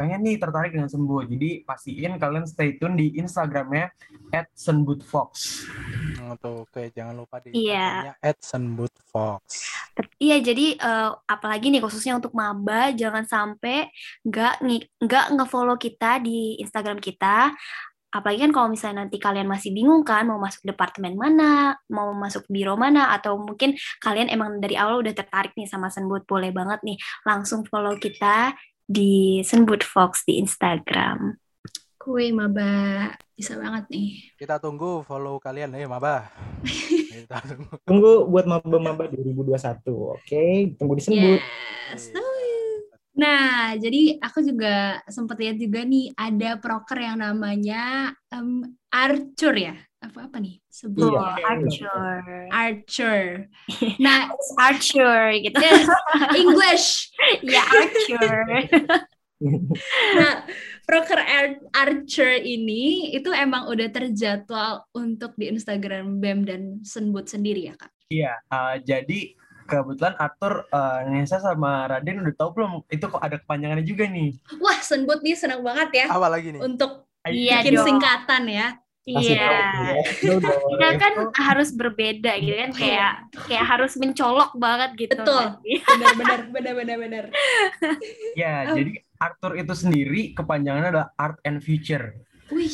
pengen 0.00 0.24
nih 0.24 0.40
tertarik 0.40 0.72
dengan 0.72 0.88
Senbut. 0.88 1.28
Jadi 1.28 1.60
pastiin 1.68 2.16
kalian 2.16 2.48
stay 2.48 2.80
tune 2.80 2.96
di 2.96 3.20
Instagramnya 3.20 3.92
@senbutfox. 4.56 5.60
Hmm, 6.34 6.42
tuh, 6.42 6.56
oke, 6.68 6.82
jangan 6.94 7.14
lupa 7.18 7.42
di 7.42 7.50
Iya. 7.56 8.14
Instagramnya 8.14 8.14
@senbootfox. 8.38 9.42
Bet- 9.96 10.14
Iya, 10.20 10.36
jadi 10.44 10.66
eh, 10.78 11.10
apalagi 11.26 11.72
nih 11.72 11.82
khususnya 11.82 12.14
untuk 12.20 12.36
maba, 12.36 12.92
jangan 12.94 13.24
sampai 13.26 13.90
nggak 14.22 14.54
nggak 15.00 15.26
ngefollow 15.34 15.74
kita 15.80 16.20
di 16.22 16.60
Instagram 16.60 17.00
kita. 17.02 17.50
Apalagi 18.10 18.42
kan 18.42 18.50
kalau 18.50 18.68
misalnya 18.74 19.06
nanti 19.06 19.22
kalian 19.22 19.46
masih 19.46 19.70
bingung 19.70 20.02
kan 20.02 20.26
mau 20.26 20.34
masuk 20.34 20.66
departemen 20.66 21.14
mana, 21.14 21.78
mau 21.94 22.10
masuk 22.10 22.42
biro 22.50 22.74
mana, 22.74 23.14
atau 23.14 23.38
mungkin 23.38 23.78
kalian 24.02 24.26
emang 24.26 24.58
dari 24.58 24.74
awal 24.74 24.98
udah 24.98 25.14
tertarik 25.14 25.54
nih 25.54 25.70
sama 25.70 25.94
Senbut, 25.94 26.26
boleh 26.26 26.50
banget 26.50 26.82
nih 26.82 26.98
langsung 27.22 27.62
follow 27.70 27.94
kita 27.94 28.50
di 28.82 29.38
Senbut 29.46 29.86
Fox 29.86 30.26
di 30.26 30.42
Instagram. 30.42 31.38
Kue 32.00 32.34
maba 32.34 33.14
bisa 33.40 33.56
banget 33.56 33.88
nih. 33.88 34.08
Kita 34.36 34.60
tunggu 34.60 35.00
follow 35.00 35.40
kalian 35.40 35.72
ya, 35.72 35.88
Maba. 35.88 36.28
Kita 37.24 37.40
tunggu. 37.48 37.72
Tunggu 37.88 38.12
buat 38.28 38.44
maba-maba 38.44 39.08
2021. 39.08 39.80
Oke, 39.88 40.76
tunggu 40.76 40.92
di 40.92 41.02
Senbut. 41.02 41.40
Yes. 41.40 42.12
Nah, 43.16 43.76
jadi 43.76 44.16
aku 44.20 44.40
juga 44.44 45.00
sempat 45.08 45.36
lihat 45.40 45.56
juga 45.60 45.84
nih 45.84 46.12
ada 46.16 46.56
proker 46.60 47.00
yang 47.00 47.20
namanya 47.20 48.12
em, 48.28 48.76
Archer 48.92 49.54
ya. 49.56 49.76
Apa 50.00 50.32
apa 50.32 50.36
nih? 50.40 50.56
Sebut 50.72 51.12
Iya. 51.12 51.20
Oh, 51.20 51.36
Archer. 51.44 52.20
Archer. 52.48 53.20
Nah, 54.04 54.32
Archer 54.56 55.36
gitu. 55.36 55.56
yes, 55.60 55.88
English. 56.36 56.88
ya 57.52 57.64
Archer. 57.64 58.36
Nah, 60.16 60.44
proker 60.90 61.20
Ar- 61.22 61.62
Archer 61.70 62.42
ini 62.42 63.14
itu 63.14 63.30
emang 63.30 63.70
udah 63.70 63.86
terjadwal 63.94 64.82
untuk 64.90 65.38
di 65.38 65.46
Instagram 65.46 66.18
BEM 66.18 66.38
dan 66.42 66.62
Senbut 66.82 67.30
sendiri 67.30 67.70
ya, 67.70 67.78
Kak? 67.78 67.94
Iya, 68.10 68.34
eh, 68.42 68.74
jadi 68.82 69.20
kebetulan 69.70 70.18
Arthur, 70.18 70.66
eh, 70.66 71.00
Nesa 71.06 71.38
sama 71.38 71.86
Raden 71.86 72.26
udah 72.26 72.34
tahu 72.34 72.50
belum? 72.58 72.72
Itu 72.90 73.06
kok 73.06 73.22
ada 73.22 73.38
kepanjangannya 73.38 73.86
juga 73.86 74.10
nih. 74.10 74.34
Wah, 74.58 74.82
Senbut 74.82 75.22
nih 75.22 75.38
senang 75.38 75.62
banget 75.62 75.90
ya 75.94 76.06
Apa 76.10 76.26
lagi 76.26 76.50
nih? 76.50 76.58
untuk 76.58 77.06
Iya 77.22 77.62
bikin 77.62 77.78
dong. 77.78 77.86
singkatan 77.86 78.42
ya. 78.50 78.66
Iya. 79.08 79.32
ya. 79.32 80.02
Kita 80.76 80.88
kan 81.00 81.14
harus 81.32 81.72
berbeda 81.72 82.36
gitu 82.36 82.52
kan 82.52 82.70
kayak 82.76 83.12
kayak 83.48 83.64
harus 83.64 83.96
mencolok 83.96 84.52
banget 84.60 84.90
gitu. 85.08 85.16
Betul. 85.16 85.56
nanti. 85.56 85.72
Benar 85.80 86.40
benar 86.52 86.74
benar 86.76 86.96
benar. 87.00 87.24
Ya, 88.36 88.68
Oh. 88.70 88.76
jadi 88.76 89.00
Arthur 89.16 89.52
itu 89.56 89.72
sendiri 89.72 90.20
kepanjangannya 90.36 90.90
adalah 90.92 91.08
Art 91.16 91.40
and 91.44 91.64
Future. 91.64 92.12
Wih. 92.52 92.72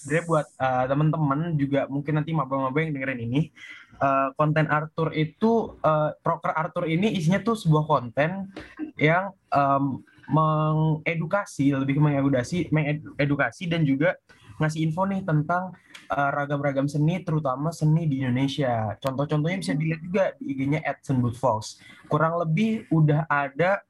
sebenarnya 0.00 0.24
buat 0.24 0.46
uh, 0.56 0.84
teman-teman 0.88 1.60
juga 1.60 1.84
mungkin 1.92 2.16
nanti 2.16 2.32
maba-maba 2.32 2.72
yang 2.80 2.96
dengerin 2.96 3.20
ini 3.20 3.52
uh, 4.00 4.32
konten 4.32 4.64
Arthur 4.64 5.12
itu 5.12 5.76
uh, 5.84 6.16
proker 6.24 6.56
Arthur 6.56 6.88
ini 6.88 7.12
isinya 7.12 7.44
tuh 7.44 7.52
sebuah 7.52 7.84
konten 7.84 8.48
yang 8.96 9.28
um, 9.52 10.00
mengedukasi 10.30 11.76
lebih 11.76 11.98
ke 11.98 12.00
mengedukasi 12.00 12.72
mengedukasi 12.72 13.68
dan 13.68 13.84
juga 13.84 14.16
ngasih 14.60 14.84
info 14.84 15.08
nih 15.08 15.24
tentang 15.24 15.72
uh, 16.12 16.30
ragam-ragam 16.36 16.86
seni 16.86 17.24
terutama 17.24 17.72
seni 17.72 18.04
di 18.04 18.20
Indonesia. 18.20 18.94
Contoh-contohnya 19.00 19.58
bisa 19.58 19.72
dilihat 19.72 20.00
juga 20.04 20.24
di 20.36 20.52
IG-nya 20.52 20.84
@senbutfox. 21.00 21.80
Kurang 22.06 22.36
lebih 22.36 22.84
udah 22.92 23.24
ada 23.26 23.80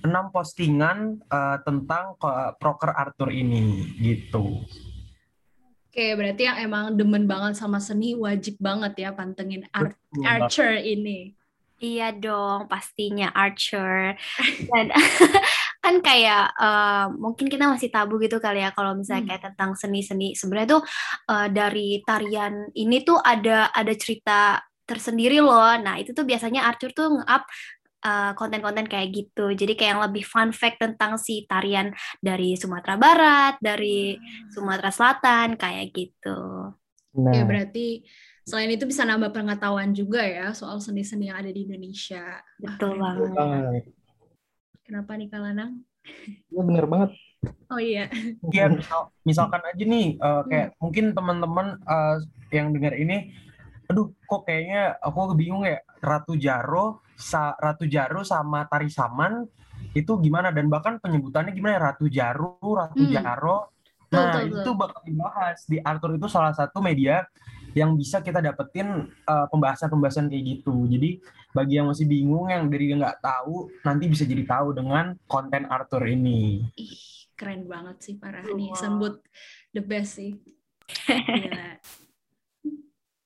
enam 0.00 0.32
postingan 0.32 1.20
uh, 1.28 1.58
tentang 1.66 2.16
uh, 2.22 2.56
proker 2.56 2.94
Arthur 2.94 3.34
ini 3.34 3.90
gitu. 4.00 4.64
Oke, 5.90 6.14
berarti 6.14 6.46
yang 6.46 6.58
emang 6.62 6.94
demen 6.94 7.26
banget 7.26 7.58
sama 7.58 7.82
seni 7.82 8.14
wajib 8.14 8.54
banget 8.62 8.94
ya 8.94 9.10
pantengin 9.10 9.66
Ar 9.74 9.90
Archer 10.22 10.78
ini. 10.78 11.34
Iya 11.80 12.14
dong, 12.14 12.70
pastinya 12.70 13.34
Archer. 13.34 14.14
Dan 14.70 14.94
kan 15.80 16.04
kayak 16.04 16.52
uh, 16.60 17.08
mungkin 17.16 17.48
kita 17.48 17.64
masih 17.64 17.88
tabu 17.88 18.20
gitu 18.20 18.36
kali 18.36 18.60
ya 18.60 18.70
kalau 18.76 18.92
misalnya 18.92 19.24
hmm. 19.24 19.30
kayak 19.32 19.42
tentang 19.52 19.70
seni-seni. 19.74 20.36
Sebenarnya 20.36 20.76
tuh 20.76 20.82
uh, 21.32 21.48
dari 21.48 22.04
tarian 22.04 22.68
ini 22.76 23.00
tuh 23.00 23.16
ada 23.16 23.72
ada 23.72 23.92
cerita 23.96 24.60
tersendiri 24.84 25.40
loh. 25.40 25.72
Nah, 25.80 25.96
itu 25.96 26.12
tuh 26.12 26.28
biasanya 26.28 26.68
Arthur 26.68 26.92
tuh 26.92 27.08
nge-up 27.16 27.48
uh, 28.04 28.32
konten-konten 28.36 28.84
kayak 28.90 29.08
gitu. 29.14 29.56
Jadi 29.56 29.72
kayak 29.72 29.90
yang 29.96 30.02
lebih 30.04 30.24
fun 30.26 30.52
fact 30.52 30.84
tentang 30.84 31.16
si 31.16 31.48
tarian 31.48 31.96
dari 32.20 32.60
Sumatera 32.60 33.00
Barat, 33.00 33.54
dari 33.64 34.20
hmm. 34.20 34.52
Sumatera 34.52 34.90
Selatan 34.92 35.56
kayak 35.56 35.96
gitu. 35.96 36.40
Nah. 37.16 37.32
Ya 37.34 37.42
berarti 37.48 38.04
selain 38.44 38.70
itu 38.74 38.84
bisa 38.84 39.06
nambah 39.06 39.30
pengetahuan 39.30 39.94
juga 39.94 40.26
ya 40.26 40.50
soal 40.50 40.82
seni-seni 40.82 41.30
yang 41.30 41.38
ada 41.38 41.50
di 41.54 41.64
Indonesia. 41.64 42.42
Betul 42.58 42.98
banget. 42.98 43.99
Kenapa 44.90 45.14
nih 45.14 45.30
Kalanang? 45.30 45.86
Ya 46.50 46.62
bener 46.66 46.82
banget. 46.90 47.14
Oh 47.70 47.78
iya. 47.78 48.10
Iya 48.50 48.66
misal, 48.74 49.14
misalkan 49.22 49.62
aja 49.62 49.84
nih 49.86 50.18
uh, 50.18 50.42
kayak 50.50 50.74
hmm. 50.74 50.78
mungkin 50.82 51.04
teman-teman 51.14 51.78
uh, 51.86 52.18
yang 52.50 52.74
dengar 52.74 52.98
ini, 52.98 53.30
aduh 53.86 54.10
kok 54.26 54.50
kayaknya 54.50 54.98
aku 54.98 55.38
bingung 55.38 55.62
ya 55.62 55.78
Ratu 56.02 56.34
Jaro, 56.34 57.06
sa, 57.14 57.54
Ratu 57.54 57.86
Jaro 57.86 58.26
sama 58.26 58.66
Tari 58.66 58.90
Saman 58.90 59.46
itu 59.94 60.10
gimana 60.18 60.50
dan 60.50 60.66
bahkan 60.66 60.98
penyebutannya 60.98 61.54
gimana 61.54 61.78
ya 61.78 61.82
Ratu 61.94 62.10
Jaro, 62.10 62.58
Ratu 62.58 63.06
hmm. 63.06 63.14
Jaro. 63.14 63.70
Nah 64.10 64.26
betul, 64.26 64.42
betul. 64.42 64.58
itu 64.58 64.70
bakal 64.74 65.00
dibahas 65.06 65.58
di 65.70 65.78
Arthur 65.78 66.18
itu 66.18 66.26
salah 66.26 66.50
satu 66.50 66.82
media 66.82 67.22
yang 67.74 67.94
bisa 67.94 68.20
kita 68.20 68.42
dapetin 68.42 69.10
uh, 69.26 69.46
pembahasan-pembahasan 69.50 70.30
kayak 70.30 70.44
gitu. 70.58 70.86
Jadi 70.90 71.22
bagi 71.50 71.78
yang 71.78 71.90
masih 71.90 72.06
bingung 72.06 72.50
yang 72.50 72.70
dari 72.70 72.94
nggak 72.94 73.22
tahu 73.22 73.70
nanti 73.82 74.04
bisa 74.06 74.24
jadi 74.26 74.46
tahu 74.46 74.74
dengan 74.74 75.14
konten 75.26 75.66
Arthur 75.66 76.06
ini. 76.06 76.70
Ih, 76.78 77.26
keren 77.34 77.66
banget 77.66 77.96
sih 78.02 78.14
parah 78.18 78.44
wow. 78.46 78.56
nih 78.56 78.70
sambut 78.78 79.22
the 79.74 79.82
best 79.82 80.18
sih. 80.18 80.38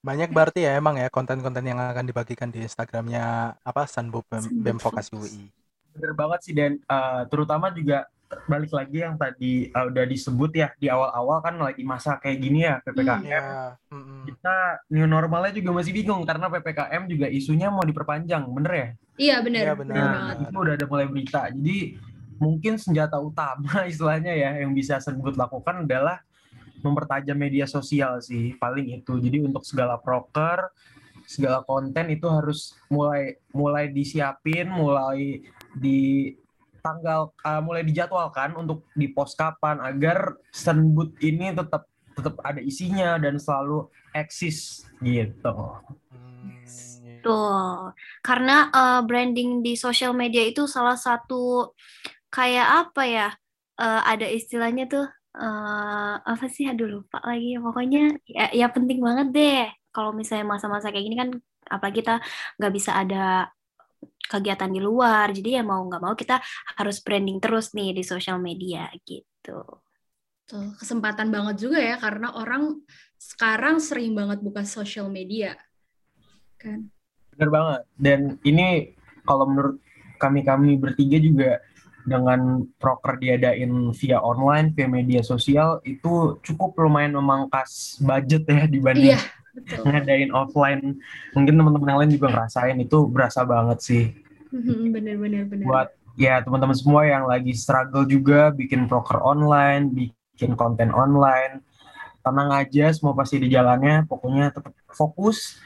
Banyak 0.04 0.36
berarti 0.36 0.68
ya 0.68 0.76
emang 0.76 1.00
ya 1.00 1.08
konten-konten 1.08 1.64
yang 1.64 1.80
akan 1.80 2.04
dibagikan 2.04 2.52
di 2.52 2.60
Instagramnya 2.60 3.56
apa 3.64 3.88
Sanbu 3.88 4.20
BEM, 4.28 4.60
BEM 4.60 4.76
Vokasi 4.76 5.16
UI. 5.16 5.48
Bener 5.96 6.12
banget 6.12 6.40
sih 6.44 6.52
dan 6.52 6.76
uh, 6.92 7.24
terutama 7.24 7.72
juga 7.72 8.04
balik 8.44 8.72
lagi 8.74 8.98
yang 9.02 9.14
tadi 9.14 9.68
uh, 9.70 9.86
udah 9.88 10.04
disebut 10.06 10.50
ya 10.54 10.68
di 10.76 10.86
awal-awal 10.90 11.38
kan 11.44 11.54
lagi 11.58 11.82
masa 11.86 12.18
kayak 12.18 12.38
gini 12.42 12.66
ya 12.66 12.80
ppkm. 12.82 13.20
Hmm, 13.20 13.26
yeah. 13.26 13.74
mm-hmm. 13.92 14.20
Kita 14.30 14.56
new 14.90 15.06
normalnya 15.06 15.52
juga 15.54 15.70
masih 15.74 15.92
bingung 15.94 16.22
karena 16.26 16.46
ppkm 16.50 17.02
juga 17.06 17.26
isunya 17.30 17.68
mau 17.70 17.84
diperpanjang, 17.86 18.42
bener 18.50 18.72
ya? 18.72 18.88
Iya 19.14 19.36
bener. 19.46 19.62
Iya 19.64 19.74
bener. 19.78 19.94
Nah, 19.94 20.32
itu 20.42 20.56
udah 20.56 20.74
ada 20.74 20.86
mulai 20.90 21.06
berita. 21.06 21.40
Jadi 21.50 21.78
mungkin 22.38 22.76
senjata 22.76 23.16
utama 23.22 23.84
istilahnya 23.90 24.34
ya 24.34 24.50
yang 24.62 24.74
bisa 24.74 24.98
sebut 24.98 25.38
lakukan 25.38 25.86
adalah 25.86 26.20
mempertajam 26.84 27.38
media 27.38 27.64
sosial 27.64 28.20
sih 28.20 28.52
paling 28.60 29.00
itu. 29.00 29.16
Jadi 29.16 29.40
untuk 29.40 29.64
segala 29.64 29.96
proker, 29.96 30.68
segala 31.24 31.64
konten 31.64 32.12
itu 32.12 32.28
harus 32.28 32.76
mulai 32.92 33.40
mulai 33.56 33.88
disiapin, 33.88 34.68
mulai 34.68 35.40
di 35.72 36.32
tanggal 36.84 37.32
uh, 37.40 37.64
mulai 37.64 37.80
dijadwalkan 37.80 38.52
untuk 38.60 38.84
di 38.92 39.08
pos 39.08 39.32
kapan 39.32 39.80
agar 39.80 40.36
senbut 40.52 41.16
ini 41.24 41.56
tetap 41.56 41.88
tetap 42.12 42.36
ada 42.44 42.60
isinya 42.60 43.16
dan 43.16 43.40
selalu 43.40 43.88
eksis 44.12 44.86
gitu. 45.00 45.56
Tuh, 47.24 47.90
karena 48.20 48.68
uh, 48.68 49.00
branding 49.00 49.64
di 49.64 49.80
sosial 49.80 50.12
media 50.12 50.44
itu 50.44 50.68
salah 50.68 50.94
satu 50.94 51.72
kayak 52.28 52.68
apa 52.86 53.02
ya? 53.08 53.28
Uh, 53.74 54.04
ada 54.06 54.28
istilahnya 54.30 54.86
tuh 54.86 55.08
uh, 55.40 56.14
apa 56.20 56.46
sih? 56.52 56.68
Aduh 56.68 57.00
lupa 57.00 57.18
lagi. 57.24 57.56
Pokoknya 57.58 58.14
ya, 58.28 58.52
ya 58.52 58.66
penting 58.68 59.00
banget 59.00 59.26
deh. 59.32 59.64
Kalau 59.90 60.12
misalnya 60.12 60.46
masa-masa 60.46 60.92
kayak 60.92 61.04
gini 61.06 61.16
kan, 61.16 61.30
apalagi 61.66 62.04
kita 62.04 62.20
nggak 62.60 62.72
bisa 62.76 62.92
ada 62.92 63.48
kegiatan 64.24 64.70
di 64.70 64.80
luar. 64.80 65.30
Jadi 65.30 65.60
ya 65.60 65.62
mau 65.62 65.84
nggak 65.84 66.02
mau 66.02 66.14
kita 66.16 66.40
harus 66.80 67.00
branding 67.04 67.38
terus 67.38 67.72
nih 67.76 67.92
di 67.96 68.02
sosial 68.02 68.40
media 68.40 68.88
gitu. 69.04 69.62
Tuh, 70.44 70.76
kesempatan 70.76 71.32
banget 71.32 71.56
juga 71.68 71.80
ya 71.80 71.96
karena 71.96 72.36
orang 72.36 72.84
sekarang 73.16 73.80
sering 73.80 74.12
banget 74.12 74.44
buka 74.44 74.64
sosial 74.68 75.08
media. 75.08 75.56
Kan? 76.60 76.92
Bener 77.32 77.48
banget. 77.48 77.80
Dan 77.96 78.20
ini 78.44 78.92
kalau 79.24 79.48
menurut 79.48 79.80
kami-kami 80.20 80.76
bertiga 80.76 81.16
juga 81.16 81.50
dengan 82.04 82.68
proker 82.76 83.16
diadain 83.16 83.72
via 83.96 84.20
online, 84.20 84.76
via 84.76 84.88
media 84.88 85.24
sosial 85.24 85.80
itu 85.88 86.36
cukup 86.44 86.76
lumayan 86.76 87.16
memangkas 87.16 87.96
budget 88.04 88.44
ya 88.44 88.68
dibanding 88.68 89.16
iya, 89.62 89.78
ngadain 89.80 90.30
offline. 90.34 90.98
Mungkin 91.36 91.54
teman-teman 91.54 91.88
yang 91.88 92.00
lain 92.02 92.12
juga 92.14 92.26
ngerasain 92.32 92.78
itu 92.80 92.98
berasa 93.06 93.46
banget 93.46 93.78
sih. 93.80 94.04
Bener-bener. 94.50 95.46
Buat 95.62 95.94
ya 96.14 96.42
teman-teman 96.42 96.76
semua 96.78 97.02
yang 97.06 97.26
lagi 97.26 97.54
struggle 97.54 98.06
juga 98.06 98.54
bikin 98.54 98.86
broker 98.86 99.18
online, 99.22 99.90
bikin 99.90 100.54
konten 100.54 100.94
online, 100.94 101.62
tenang 102.22 102.50
aja, 102.54 102.90
semua 102.94 103.14
pasti 103.14 103.42
di 103.42 103.48
jalannya. 103.50 104.06
Pokoknya 104.06 104.50
tetap 104.54 104.74
fokus, 104.90 105.58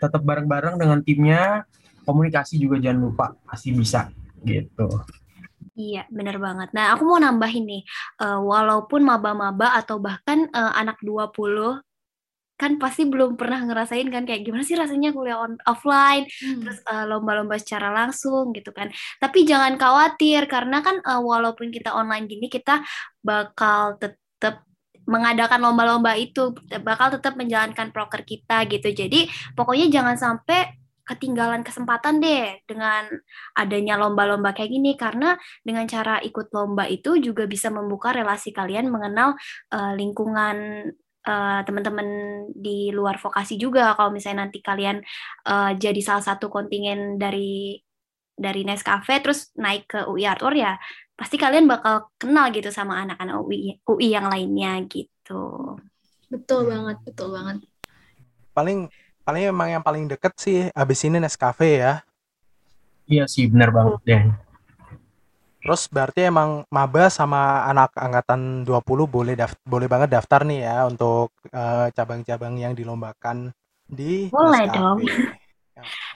tetap 0.00 0.24
bareng-bareng 0.24 0.80
dengan 0.80 1.00
timnya. 1.04 1.64
Komunikasi 2.04 2.60
juga 2.60 2.76
jangan 2.76 3.00
lupa, 3.00 3.26
pasti 3.48 3.72
bisa 3.72 4.12
gitu. 4.44 4.88
Iya, 5.74 6.06
bener 6.06 6.38
banget. 6.38 6.70
Nah, 6.70 6.94
aku 6.94 7.02
mau 7.02 7.18
nambahin 7.18 7.66
nih, 7.66 7.82
uh, 8.22 8.38
walaupun 8.38 9.02
maba-maba 9.02 9.74
atau 9.74 9.98
bahkan 9.98 10.46
uh, 10.54 10.70
anak 10.78 11.02
20 11.02 11.82
kan 12.64 12.80
pasti 12.80 13.04
belum 13.04 13.36
pernah 13.36 13.60
ngerasain 13.60 14.08
kan 14.08 14.24
kayak 14.24 14.48
gimana 14.48 14.64
sih 14.64 14.72
rasanya 14.72 15.12
kuliah 15.12 15.36
on, 15.36 15.60
offline 15.68 16.24
hmm. 16.24 16.64
terus 16.64 16.80
eh, 16.80 17.04
lomba-lomba 17.04 17.60
secara 17.60 17.92
langsung 17.92 18.56
gitu 18.56 18.72
kan. 18.72 18.88
Tapi 19.20 19.44
jangan 19.44 19.76
khawatir 19.76 20.48
karena 20.48 20.80
kan 20.80 20.96
uh, 21.04 21.20
walaupun 21.20 21.68
kita 21.68 21.92
online 21.92 22.24
gini 22.24 22.48
kita 22.48 22.80
bakal 23.20 24.00
tetap 24.00 24.64
mengadakan 25.04 25.60
lomba-lomba 25.60 26.16
itu 26.16 26.56
bakal 26.80 27.12
tetap 27.12 27.36
menjalankan 27.36 27.92
proker 27.92 28.24
kita 28.24 28.64
gitu. 28.72 28.88
Jadi 28.96 29.28
pokoknya 29.52 29.92
jangan 29.92 30.16
sampai 30.16 30.80
ketinggalan 31.04 31.60
kesempatan 31.60 32.16
deh 32.16 32.64
dengan 32.64 33.04
adanya 33.52 34.00
lomba-lomba 34.00 34.56
kayak 34.56 34.72
gini. 34.72 34.96
Karena 34.96 35.36
dengan 35.60 35.84
cara 35.84 36.16
ikut 36.24 36.48
lomba 36.56 36.88
itu 36.88 37.20
juga 37.20 37.44
bisa 37.44 37.68
membuka 37.68 38.16
relasi 38.16 38.56
kalian 38.56 38.88
mengenal 38.88 39.36
uh, 39.76 39.92
lingkungan 39.92 40.88
uh, 41.26 41.60
teman-teman 41.64 42.08
di 42.52 42.92
luar 42.92 43.16
vokasi 43.18 43.56
juga 43.56 43.96
kalau 43.96 44.12
misalnya 44.12 44.46
nanti 44.46 44.60
kalian 44.60 45.00
uh, 45.48 45.72
jadi 45.74 46.00
salah 46.00 46.24
satu 46.24 46.52
kontingen 46.52 47.16
dari 47.16 47.80
dari 48.34 48.66
Nescafe 48.66 49.22
terus 49.22 49.54
naik 49.54 49.86
ke 49.90 50.00
UI 50.10 50.26
Art 50.26 50.42
ya 50.54 50.74
pasti 51.14 51.38
kalian 51.38 51.70
bakal 51.70 52.10
kenal 52.18 52.50
gitu 52.50 52.74
sama 52.74 53.06
anak-anak 53.06 53.38
UI 53.38 53.78
UI 53.86 54.08
yang 54.10 54.26
lainnya 54.26 54.82
gitu. 54.90 55.78
Betul 56.26 56.66
banget, 56.66 56.98
betul 57.06 57.30
banget. 57.30 57.62
Paling 58.50 58.90
paling 59.22 59.42
emang 59.48 59.68
yang 59.78 59.84
paling 59.86 60.10
deket 60.10 60.34
sih 60.36 60.68
abis 60.74 61.06
ini 61.06 61.22
Nescafe 61.22 61.78
ya. 61.78 62.02
Iya 63.06 63.30
sih 63.30 63.46
benar 63.46 63.70
banget 63.70 64.00
deh. 64.02 64.22
Terus 65.64 65.88
berarti 65.88 66.28
emang 66.28 66.68
maba 66.68 67.08
sama 67.08 67.64
anak 67.64 67.96
angkatan 67.96 68.68
20 68.68 68.84
boleh 69.08 69.32
daft 69.32 69.56
boleh 69.64 69.88
banget 69.88 70.12
daftar 70.12 70.44
nih 70.44 70.60
ya 70.60 70.84
untuk 70.84 71.32
cabang 71.48 71.90
cabang-cabang 71.96 72.54
yang 72.60 72.76
dilombakan 72.76 73.48
di 73.88 74.28
Boleh 74.28 74.68
dong. 74.68 75.00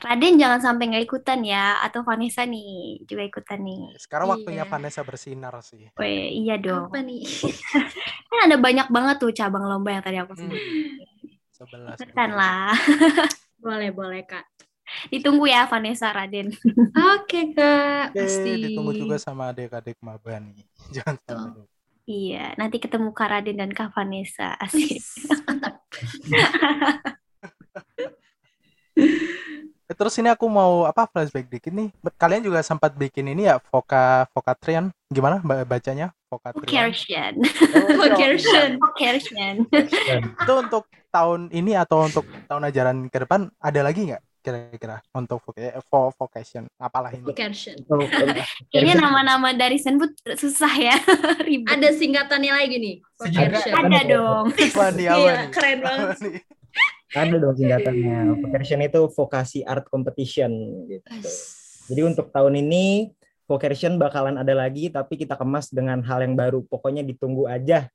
Raden 0.04 0.38
jangan 0.38 0.60
sampai 0.62 0.88
nggak 0.92 1.04
ikutan 1.10 1.42
ya, 1.42 1.82
atau 1.82 2.06
Vanessa 2.06 2.46
nih 2.46 3.02
juga 3.04 3.26
ikutan 3.26 3.58
nih. 3.60 3.98
Sekarang 3.98 4.30
waktunya 4.30 4.62
Iya. 4.64 4.70
Vanessa 4.70 5.02
bersinar 5.02 5.52
sih. 5.66 5.90
Weh, 5.98 6.30
iya 6.30 6.56
dong. 6.56 6.88
Apa 6.88 7.02
nih? 7.02 7.26
Kan 8.30 8.38
ada 8.48 8.56
banyak 8.56 8.88
banget 8.88 9.16
tuh 9.18 9.34
cabang 9.34 9.66
lomba 9.66 9.90
yang 9.92 10.04
tadi 10.04 10.16
aku 10.22 10.32
sebut. 10.38 10.54
Hmm. 10.54 10.96
Sebelas. 11.50 11.96
Ikutan 11.98 12.30
lah. 12.38 12.70
boleh, 13.58 13.90
boleh, 13.90 14.22
Kak. 14.24 14.46
Ditunggu 15.08 15.46
ya 15.46 15.66
Vanessa 15.66 16.10
Raden. 16.10 16.48
Oke, 17.16 17.52
Kak. 17.52 18.12
Oke, 18.12 18.20
Pasti. 18.24 18.52
ditunggu 18.58 18.92
juga 18.92 19.16
sama 19.16 19.52
adik-adik 19.52 19.96
maba 20.00 20.38
nih. 20.38 20.64
Jangan 20.94 21.14
sampai 21.24 21.60
lupa. 21.60 21.72
Iya, 22.08 22.56
nanti 22.56 22.80
ketemu 22.80 23.12
Kak 23.12 23.28
Raden 23.28 23.56
dan 23.60 23.70
Kak 23.70 23.92
Vanessa. 23.92 24.56
Asik. 24.56 24.96
Eh, 29.88 29.96
Terus 29.96 30.12
ini 30.20 30.28
aku 30.28 30.44
mau 30.52 30.84
apa 30.84 31.08
flashback 31.08 31.48
dikit 31.48 31.72
nih. 31.72 31.88
Kalian 32.20 32.44
juga 32.44 32.60
sempat 32.60 32.92
bikin 32.92 33.24
ini 33.32 33.48
ya 33.48 33.56
Voka 33.72 34.28
Vokatrian. 34.36 34.92
Gimana 35.08 35.40
ba- 35.40 35.64
bacanya? 35.64 36.12
Vokatrian. 36.28 36.92
Vocation. 36.92 37.32
Vocation. 37.96 38.68
Vocation. 38.76 39.54
Itu 40.44 40.52
untuk 40.60 40.84
tahun 41.08 41.48
ini 41.48 41.72
atau 41.72 42.04
untuk 42.04 42.28
tahun 42.44 42.68
ajaran 42.68 43.08
ke 43.08 43.24
depan 43.24 43.48
ada 43.56 43.80
lagi 43.80 44.12
nggak 44.12 44.20
kira-kira 44.48 44.96
untuk 45.12 45.44
voca- 45.44 45.60
eh, 45.60 45.84
vo- 45.84 46.12
vocation? 46.16 46.64
Apalah 46.80 47.12
ini? 47.12 47.20
Vocation. 47.20 47.76
Kayaknya 48.72 48.96
nama-nama 48.96 49.52
dari 49.52 49.76
Senbut 49.76 50.16
susah 50.40 50.72
ya. 50.72 50.96
Ribet. 51.46 51.68
Ada 51.68 51.92
singkatannya 51.92 52.52
lagi 52.52 52.76
nih. 52.80 52.94
Vocation. 53.20 53.72
Ada 53.76 54.00
dong. 54.08 54.44
Iya, 54.56 55.52
keren 55.52 55.78
banget. 55.84 56.16
Ada 57.12 57.36
dong 57.36 57.54
singkatannya. 57.54 58.18
Vocation 58.40 58.80
itu 58.80 59.00
vokasi 59.12 59.58
art 59.68 59.84
competition 59.92 60.50
gitu. 60.88 61.04
Jadi 61.92 62.00
untuk 62.04 62.32
tahun 62.32 62.64
ini 62.64 63.12
Vocation 63.48 63.96
bakalan 63.96 64.36
ada 64.36 64.52
lagi 64.52 64.92
tapi 64.92 65.16
kita 65.16 65.32
kemas 65.32 65.72
dengan 65.72 66.04
hal 66.04 66.20
yang 66.20 66.36
baru. 66.36 66.60
Pokoknya 66.68 67.00
ditunggu 67.00 67.48
aja. 67.48 67.88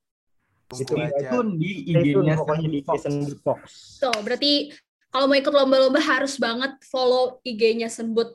Tunggu 0.66 0.82
Itu- 0.82 0.98
aja. 0.98 1.30
Itu 1.30 1.38
di 1.62 1.72
IG-nya 1.94 2.34
pokoknya 2.42 2.70
di 2.74 2.82
Fox. 2.82 4.02
Tuh, 4.02 4.18
berarti 4.26 4.74
kalau 5.14 5.30
mau 5.30 5.38
ikut 5.38 5.54
lomba-lomba 5.54 6.02
harus 6.02 6.42
banget 6.42 6.74
follow 6.90 7.38
IG-nya 7.46 7.86
Senbut. 7.86 8.34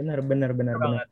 Benar 0.00 0.24
benar 0.24 0.56
benar 0.56 0.80
benar. 0.80 1.04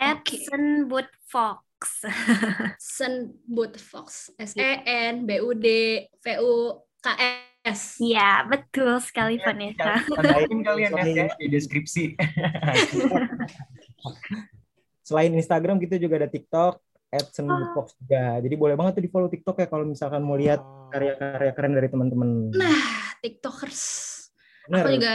At 0.00 0.24
Oke. 0.24 0.40
Senbut 0.48 1.12
Fox. 1.28 2.08
Senbut 2.96 3.76
Fox. 3.76 4.32
S 4.40 4.56
E 4.56 4.80
N 4.88 5.28
B 5.28 5.44
U 5.44 5.52
D 5.52 5.68
V 6.24 6.26
U 6.40 6.80
K 7.04 7.06
S. 7.68 8.00
Iya, 8.00 8.48
betul 8.48 8.96
sekali 9.04 9.36
Vanessa. 9.36 10.00
Tandain 10.08 10.60
kalian 10.64 10.92
ya 11.12 11.28
di 11.36 11.52
deskripsi. 11.52 12.16
Selain 15.08 15.32
Instagram 15.36 15.76
kita 15.76 16.00
juga 16.00 16.24
ada 16.24 16.32
TikTok 16.32 16.80
at 17.12 17.28
Fox 17.76 17.92
juga. 18.00 18.40
Jadi 18.40 18.54
boleh 18.56 18.76
banget 18.76 19.00
tuh 19.00 19.04
di 19.04 19.10
follow 19.12 19.28
TikTok 19.28 19.56
ya 19.60 19.66
kalau 19.68 19.84
misalkan 19.84 20.24
mau 20.24 20.36
lihat 20.36 20.64
Oh. 20.88 20.88
karya-karya 20.88 21.52
keren 21.52 21.76
dari 21.76 21.88
teman-teman. 21.92 22.48
Nah, 22.56 23.07
TikTokers. 23.22 23.80
Benar. 24.68 24.84
Aku 24.84 24.88
juga 25.00 25.14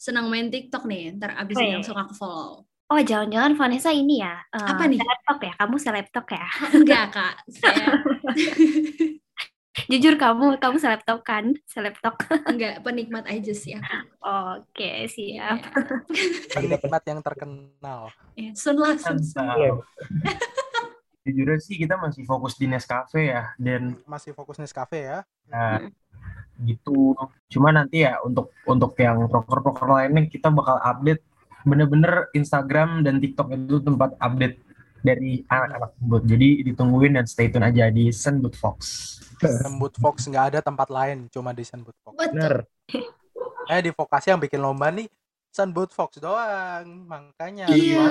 senang 0.00 0.26
main 0.32 0.48
TikTok 0.48 0.88
nih. 0.88 1.16
Ntar 1.20 1.36
abis 1.36 1.56
ini 1.60 1.76
langsung 1.76 1.96
aku 1.96 2.14
follow. 2.16 2.64
Oh, 2.86 3.02
jangan-jangan 3.02 3.58
Vanessa 3.58 3.90
ini 3.90 4.22
ya. 4.22 4.38
eh, 4.54 4.62
Apa 4.62 4.86
nih? 4.86 5.02
Selebtok 5.02 5.40
ya? 5.42 5.52
Kamu 5.58 5.76
selebtok 5.76 6.26
ya? 6.30 6.46
Enggak, 6.78 7.04
Kak. 7.10 7.34
Saya 7.50 7.86
Jujur 9.92 10.16
kamu, 10.16 10.56
kamu 10.56 10.76
selebtok 10.80 11.20
kan? 11.20 11.52
Selebtok. 11.68 12.16
enggak 12.50 12.80
penikmat 12.80 13.28
aja 13.28 13.52
sih 13.52 13.76
aku. 13.76 14.08
Oke, 14.24 15.04
siap. 15.04 15.60
Penikmat 16.56 17.02
yang 17.04 17.20
terkenal. 17.20 18.08
Ya, 18.34 18.56
sun 18.56 18.80
lah. 18.80 18.96
Mantap. 18.96 19.84
Jujur 21.26 21.58
sih 21.60 21.76
kita 21.76 22.00
masih 22.00 22.24
fokus 22.24 22.54
di 22.56 22.70
Nescafe 22.70 23.34
ya 23.34 23.50
dan 23.58 23.98
Masih 24.08 24.32
fokus 24.32 24.56
Nescafe 24.56 25.04
ya. 25.04 25.26
Nah, 25.50 25.90
gitu. 26.64 27.12
Cuma 27.52 27.72
nanti 27.72 28.04
ya 28.04 28.20
untuk 28.24 28.52
untuk 28.64 28.96
yang 28.96 29.28
proker-proker 29.28 29.86
lainnya 29.86 30.24
kita 30.26 30.48
bakal 30.48 30.80
update 30.80 31.20
bener-bener 31.66 32.30
Instagram 32.32 33.02
dan 33.02 33.18
TikTok 33.18 33.50
itu 33.52 33.82
tempat 33.82 34.14
update 34.22 34.62
dari 35.02 35.42
anak-anak 35.46 35.90
Senbut. 35.98 36.22
Jadi 36.26 36.48
ditungguin 36.66 37.12
dan 37.18 37.26
stay 37.26 37.50
tune 37.50 37.66
aja 37.66 37.90
di 37.90 38.10
Senbut 38.10 38.54
Fox. 38.58 38.78
Sembut 39.38 39.94
Fox 39.98 40.26
nggak 40.26 40.46
ada 40.54 40.60
tempat 40.62 40.88
lain, 40.90 41.30
cuma 41.30 41.54
di 41.54 41.62
Sembut 41.66 41.94
Fox. 42.02 42.14
Benar. 42.16 42.64
Eh 43.66 43.82
di 43.82 43.90
vokasi 43.90 44.30
yang 44.30 44.38
bikin 44.38 44.62
lomba 44.62 44.94
nih 44.94 45.10
Sembut 45.50 45.90
Fox 45.90 46.22
doang, 46.22 46.86
makanya. 47.10 47.66
Iya, 47.66 48.06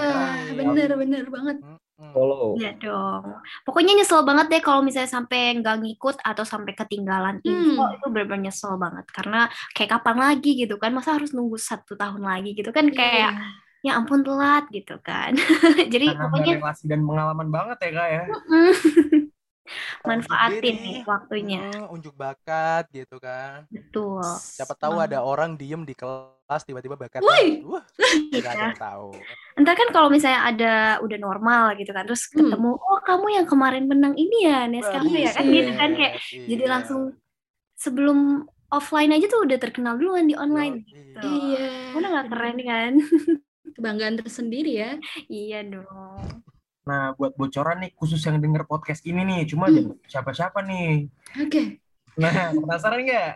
bener-bener 0.51 1.31
banget. 1.31 1.63
Mm-mm. 1.63 1.84
Follow. 1.95 2.59
Iya 2.59 2.75
dong. 2.75 3.39
Pokoknya 3.63 3.95
nyesel 3.95 4.21
banget 4.21 4.51
deh 4.51 4.59
kalau 4.59 4.83
misalnya 4.83 5.07
sampai 5.07 5.55
nggak 5.57 5.79
ngikut 5.79 6.19
atau 6.19 6.43
sampai 6.43 6.75
ketinggalan 6.75 7.39
info 7.39 7.81
Hmm. 7.81 7.95
itu 7.95 8.05
bener-bener 8.11 8.51
nyesel 8.51 8.75
banget 8.75 9.07
karena 9.09 9.47
kayak 9.71 9.95
kapan 9.95 10.17
lagi 10.19 10.51
gitu 10.57 10.75
kan 10.75 10.91
masa 10.91 11.15
harus 11.15 11.31
nunggu 11.31 11.55
satu 11.55 11.95
tahun 11.95 12.19
lagi 12.19 12.51
gitu 12.51 12.69
kan 12.69 12.91
kayak 12.91 13.31
Iya. 13.31 13.47
ya 13.85 13.91
ampun 13.95 14.21
telat 14.21 14.67
gitu 14.69 14.99
kan. 14.99 15.35
Jadi 15.93 16.05
Karena 16.11 16.23
pokoknya 16.27 16.53
relasi 16.59 16.83
dan 16.85 17.01
pengalaman 17.01 17.47
banget 17.47 17.77
ya 17.79 17.91
kak 17.93 18.07
ya. 18.09 18.23
manfaatin 20.05 20.61
diri, 20.61 20.77
nih 20.77 20.97
waktunya. 21.03 21.63
unjuk 21.89 22.13
bakat 22.13 22.85
gitu 22.91 23.17
kan. 23.17 23.65
Betul. 23.67 24.21
Siapa 24.21 24.75
tahu 24.75 24.99
Banget. 24.99 25.15
ada 25.15 25.19
orang 25.21 25.55
diem 25.55 25.81
di 25.81 25.95
kelas 25.95 26.34
tiba-tiba 26.45 26.93
bakat. 26.93 27.25
Wah, 27.25 27.41
Iya. 27.41 27.81
nggak 28.37 28.53
ada 28.53 28.63
yang 28.69 28.77
tahu. 28.77 29.09
Entar 29.57 29.73
kan 29.73 29.89
kalau 29.89 30.09
misalnya 30.09 30.41
ada 30.45 30.73
udah 31.01 31.17
normal 31.17 31.73
gitu 31.75 31.89
kan 31.89 32.05
terus 32.05 32.29
Hmm. 32.29 32.45
ketemu 32.45 32.71
oh 32.77 32.99
kamu 33.01 33.27
yang 33.33 33.45
kemarin 33.45 33.85
menang 33.85 34.13
ini 34.13 34.45
ya 34.45 34.69
Nescafe 34.69 35.17
ya 35.17 35.31
kan 35.33 35.43
Iya. 35.43 35.53
gitu 35.55 35.71
kan 35.73 35.89
kayak 35.91 36.13
jadi 36.45 36.63
Iya. 36.63 36.69
langsung 36.69 37.01
sebelum 37.75 38.19
offline 38.69 39.11
aja 39.11 39.25
tuh 39.25 39.41
udah 39.41 39.57
terkenal 39.57 39.97
duluan 39.97 40.25
di 40.25 40.35
online. 40.35 40.85
Yoi. 40.85 41.25
Iya. 41.25 41.65
Mana 41.93 42.05
nggak 42.11 42.27
keren 42.29 42.57
kan? 42.61 42.91
Kebanggaan 43.75 44.15
tersendiri 44.15 44.71
ya. 44.71 44.91
iya 45.25 45.59
dong. 45.59 46.43
Nah 46.85 47.17
buat 47.17 47.33
bocoran 47.33 47.81
nih 47.81 47.91
khusus 47.97 48.21
yang 48.21 48.37
denger 48.37 48.63
podcast 48.63 49.01
ini 49.03 49.25
nih, 49.25 49.49
cuma 49.49 49.65
Hmm. 49.65 49.97
siapa-siapa 50.05 50.61
nih. 50.61 51.09
Oke. 51.41 51.81
Nah 52.15 52.53
penasaran 52.53 53.01
nggak? 53.01 53.31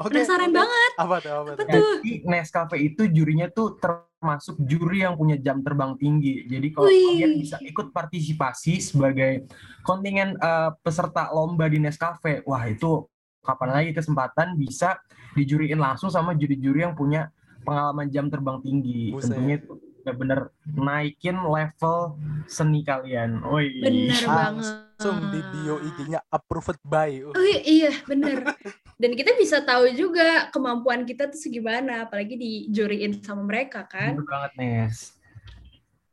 Oke, 0.00 0.16
Penasaran 0.16 0.48
banget. 0.48 0.92
Apa 0.96 1.16
tuh? 1.20 1.32
Apa 1.44 1.50
tuh? 1.52 1.56
Betul. 1.60 1.76
Jadi 2.00 2.12
Nescafe 2.24 2.76
itu 2.80 3.02
jurinya 3.12 3.52
tuh 3.52 3.76
termasuk 3.76 4.56
juri 4.64 5.04
yang 5.04 5.12
punya 5.12 5.36
jam 5.36 5.60
terbang 5.60 5.92
tinggi. 6.00 6.48
Jadi 6.48 6.72
kalau 6.72 6.88
Wih. 6.88 7.20
kalian 7.20 7.32
bisa 7.36 7.56
ikut 7.60 7.92
partisipasi 7.92 8.80
sebagai 8.80 9.44
kontingen 9.84 10.40
eh, 10.40 10.70
peserta 10.80 11.28
lomba 11.36 11.68
di 11.68 11.84
Nescafe, 11.84 12.40
wah 12.48 12.64
itu 12.64 13.04
kapan 13.44 13.68
lagi 13.76 13.90
kesempatan 13.92 14.56
bisa 14.56 14.96
dijuriin 15.36 15.76
langsung 15.76 16.08
sama 16.08 16.32
juri-juri 16.32 16.80
yang 16.80 16.96
punya 16.96 17.28
pengalaman 17.60 18.08
jam 18.08 18.32
terbang 18.32 18.56
tinggi. 18.64 19.12
Buset. 19.12 19.36
Tentunya 19.36 19.60
itu 19.60 19.72
bener-bener 20.00 20.40
naikin 20.64 21.36
level 21.44 22.16
seni 22.48 22.80
kalian. 22.80 23.44
Woi. 23.44 23.84
Bener 23.84 24.16
banget. 24.24 24.64
Langsung 24.96 25.16
di 25.28 25.40
bio 25.52 25.76
IG-nya 25.80 26.20
approved 26.32 26.80
by. 26.88 27.20
Uh, 27.20 27.36
Oh 27.36 27.44
iya, 27.44 27.60
iya 27.68 27.92
bener. 28.08 28.44
Dan 29.00 29.16
kita 29.16 29.32
bisa 29.40 29.64
tahu 29.64 29.88
juga 29.96 30.52
kemampuan 30.52 31.08
kita 31.08 31.32
tuh 31.32 31.40
segimana, 31.40 32.04
apalagi 32.04 32.36
dijuriin 32.36 33.24
sama 33.24 33.40
mereka 33.48 33.88
kan. 33.88 34.12
Bener 34.12 34.28
banget 34.28 34.52
Nes. 34.60 35.19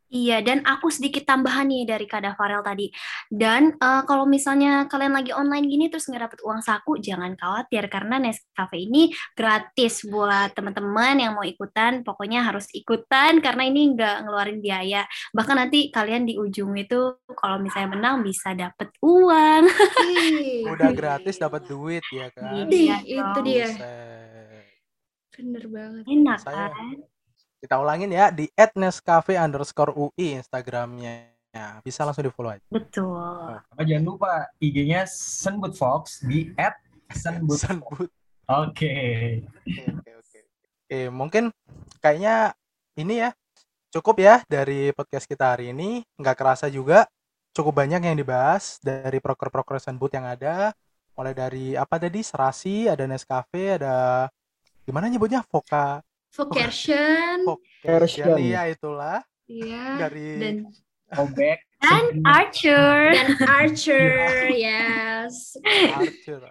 Iya, 0.07 0.39
dan 0.39 0.63
aku 0.63 0.87
sedikit 0.87 1.27
tambahan 1.27 1.67
nih 1.67 1.83
dari 1.83 2.07
Kak 2.07 2.23
Dafarel 2.23 2.63
tadi. 2.63 2.87
Dan 3.27 3.75
eh, 3.75 4.03
kalau 4.07 4.23
misalnya 4.23 4.87
kalian 4.87 5.11
lagi 5.11 5.35
online 5.35 5.67
gini 5.67 5.91
terus 5.91 6.07
nggak 6.07 6.31
dapet 6.31 6.39
uang 6.47 6.63
saku, 6.63 6.95
jangan 7.03 7.35
khawatir 7.35 7.91
karena 7.91 8.15
Nescafe 8.15 8.79
ini 8.87 9.11
gratis 9.35 10.07
buat 10.07 10.55
teman-teman 10.55 11.19
yang 11.19 11.35
mau 11.35 11.43
ikutan. 11.43 12.07
Pokoknya 12.07 12.47
harus 12.47 12.71
ikutan 12.71 13.43
karena 13.43 13.67
ini 13.67 13.99
nggak 13.99 14.23
ngeluarin 14.23 14.63
biaya. 14.63 15.03
Bahkan 15.35 15.55
nanti 15.59 15.91
kalian 15.91 16.23
di 16.23 16.39
ujung 16.39 16.71
itu 16.79 17.19
kalau 17.35 17.59
misalnya 17.59 17.99
menang 17.99 18.23
bisa 18.23 18.55
dapet 18.55 18.87
uang. 19.03 19.63
Udah 20.71 20.91
gratis 20.95 21.35
dapat 21.35 21.67
duit 21.67 22.03
ya 22.15 22.31
kan. 22.31 22.63
Iya 22.71 23.03
itu 23.03 23.39
dia. 23.43 23.67
Bener 25.35 25.63
banget. 25.67 26.03
Enak 26.07 26.39
Saya- 26.39 26.71
kan? 26.71 27.16
Kita 27.67 27.83
ulangin 27.83 28.15
ya 28.15 28.31
di 28.31 28.47
@nescafe 28.79 29.35
underscore 29.35 29.91
UI 29.91 30.39
Instagramnya. 30.39 31.35
Bisa 31.83 32.07
langsung 32.07 32.23
di 32.23 32.31
follow 32.31 32.55
aja. 32.55 32.63
Betul. 32.71 33.11
Oh, 33.59 33.83
jangan 33.83 34.05
lupa 34.07 34.47
IG-nya 34.55 35.03
Senbut 35.03 35.75
Fox 35.75 36.23
di 36.23 36.55
@senbut. 37.11 37.59
Sambut. 37.59 38.07
Oke. 38.47 38.95
Oke, 39.67 39.83
oke, 39.83 40.11
oke. 40.15 40.39
Oke, 40.87 40.99
mungkin 41.11 41.51
kayaknya 41.99 42.55
ini 42.95 43.19
ya 43.19 43.35
cukup 43.91 44.15
ya 44.23 44.39
dari 44.47 44.95
podcast 44.95 45.27
kita 45.27 45.51
hari 45.51 45.75
ini. 45.75 46.07
Nggak 46.15 46.39
kerasa 46.39 46.71
juga 46.71 47.03
cukup 47.51 47.83
banyak 47.83 47.99
yang 47.99 48.15
dibahas 48.15 48.79
dari 48.79 49.19
proker-proker 49.19 49.83
Senbut 49.83 50.15
yang 50.15 50.23
ada. 50.23 50.71
Mulai 51.19 51.35
dari 51.35 51.75
apa 51.75 51.99
tadi? 51.99 52.23
Serasi, 52.23 52.87
ada 52.87 53.03
Nescafe, 53.03 53.75
ada 53.75 54.31
gimana 54.87 55.11
nyebutnya 55.11 55.43
voka 55.43 55.99
Vocation. 56.37 57.37
vocation 57.43 58.37
iya 58.37 58.69
itulah 58.69 59.19
Iya. 59.47 60.07
dari 60.07 60.27
Dan 60.37 60.55
Obek. 61.17 61.59
Dan 61.79 62.19
Archer. 62.21 63.15
dan 63.15 63.27
Archer, 63.47 64.51
yes. 64.51 65.55
Archer 65.93 66.41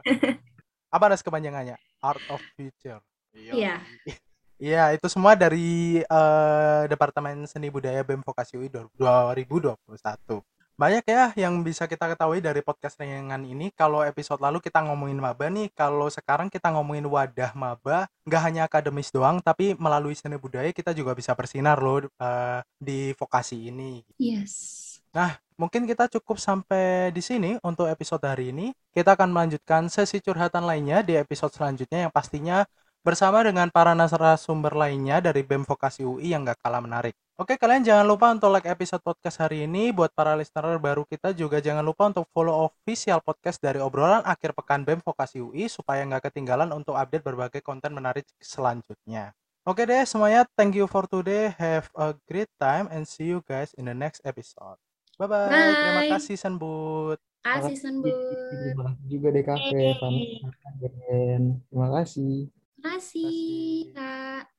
apa 0.87 1.05
ada 1.07 1.17
kepanjangannya 1.19 1.77
Art 2.01 2.23
of 2.27 2.41
Future 2.57 3.03
Iya. 3.37 3.85
Iya, 4.57 4.97
itu 4.97 5.05
semua 5.13 5.37
dari 5.37 6.01
eh, 6.01 6.83
Departemen 6.89 7.45
Seni 7.45 7.69
Budaya 7.69 8.01
BEM 8.01 8.25
Vokasi 8.25 8.57
UI 8.57 8.73
2021. 8.73 9.77
Banyak 10.77 11.09
ya 11.09 11.33
yang 11.41 11.65
bisa 11.65 11.89
kita 11.89 12.05
ketahui 12.13 12.45
dari 12.45 12.61
podcast 12.61 13.01
ringan 13.01 13.41
ini. 13.49 13.73
Kalau 13.73 14.05
episode 14.05 14.45
lalu 14.45 14.61
kita 14.61 14.85
ngomongin 14.85 15.17
maba 15.17 15.49
nih, 15.49 15.73
kalau 15.73 16.13
sekarang 16.13 16.53
kita 16.53 16.69
ngomongin 16.69 17.09
wadah 17.09 17.57
maba, 17.57 18.05
nggak 18.29 18.43
hanya 18.45 18.63
akademis 18.69 19.09
doang, 19.09 19.41
tapi 19.41 19.73
melalui 19.81 20.13
seni 20.13 20.37
budaya 20.37 20.69
kita 20.77 20.93
juga 20.93 21.17
bisa 21.17 21.33
bersinar 21.33 21.81
loh 21.81 22.05
eh, 22.05 22.61
di 22.77 23.17
vokasi 23.17 23.73
ini. 23.73 24.05
Yes. 24.21 24.85
Mungkin 25.57 25.89
kita 25.89 26.13
cukup 26.13 26.37
sampai 26.37 27.09
di 27.09 27.25
sini 27.25 27.57
untuk 27.65 27.89
episode 27.89 28.21
hari 28.29 28.53
ini. 28.53 28.77
Kita 28.93 29.17
akan 29.17 29.33
melanjutkan 29.33 29.89
sesi 29.89 30.21
curhatan 30.21 30.69
lainnya 30.69 31.01
di 31.01 31.17
episode 31.17 31.57
selanjutnya 31.57 32.05
yang 32.05 32.13
pastinya 32.13 32.69
bersama 33.01 33.41
dengan 33.41 33.73
para 33.73 33.97
narasumber 33.97 34.77
lainnya 34.77 35.25
dari 35.25 35.41
BEM 35.41 35.65
Vokasi 35.65 36.05
UI 36.05 36.37
yang 36.37 36.45
gak 36.45 36.61
kalah 36.61 36.85
menarik. 36.85 37.17
Oke, 37.37 37.61
kalian 37.61 37.85
jangan 37.85 38.09
lupa 38.09 38.33
untuk 38.33 38.49
like 38.49 38.65
episode 38.65 39.05
podcast 39.05 39.45
hari 39.45 39.69
ini. 39.69 39.93
Buat 39.93 40.09
para 40.17 40.33
listener 40.33 40.81
baru 40.81 41.05
kita 41.05 41.37
juga 41.37 41.61
jangan 41.61 41.85
lupa 41.85 42.09
untuk 42.09 42.25
follow 42.33 42.65
official 42.65 43.21
podcast 43.21 43.61
dari 43.61 43.77
obrolan 43.77 44.25
akhir 44.25 44.57
pekan 44.57 44.89
BEM 44.89 45.05
Vokasi 45.05 45.45
UI 45.45 45.69
supaya 45.69 46.01
nggak 46.09 46.33
ketinggalan 46.33 46.73
untuk 46.73 46.97
update 46.97 47.21
berbagai 47.21 47.61
konten 47.61 47.93
menarik 47.93 48.25
selanjutnya. 48.41 49.37
Oke 49.69 49.85
deh 49.85 50.09
semuanya, 50.09 50.49
thank 50.57 50.73
you 50.81 50.89
for 50.89 51.05
today. 51.05 51.53
Have 51.61 51.93
a 51.93 52.17
great 52.25 52.49
time 52.57 52.89
and 52.89 53.05
see 53.05 53.29
you 53.29 53.45
guys 53.45 53.77
in 53.77 53.85
the 53.85 53.93
next 53.93 54.25
episode. 54.25 54.81
Bye-bye. 55.21 55.53
Terima 55.53 56.03
Bye. 56.09 56.13
kasih 56.17 56.41
Senbut. 56.41 57.21
Kasih 57.45 57.77
Senbut. 57.77 58.17
Terima 58.49 58.97
kasih 58.97 59.05
juga 59.13 59.29
Van. 60.01 60.15
Terima 61.69 61.89
kasih. 62.01 62.49
Kasih, 62.81 63.93
Kak. 63.93 64.56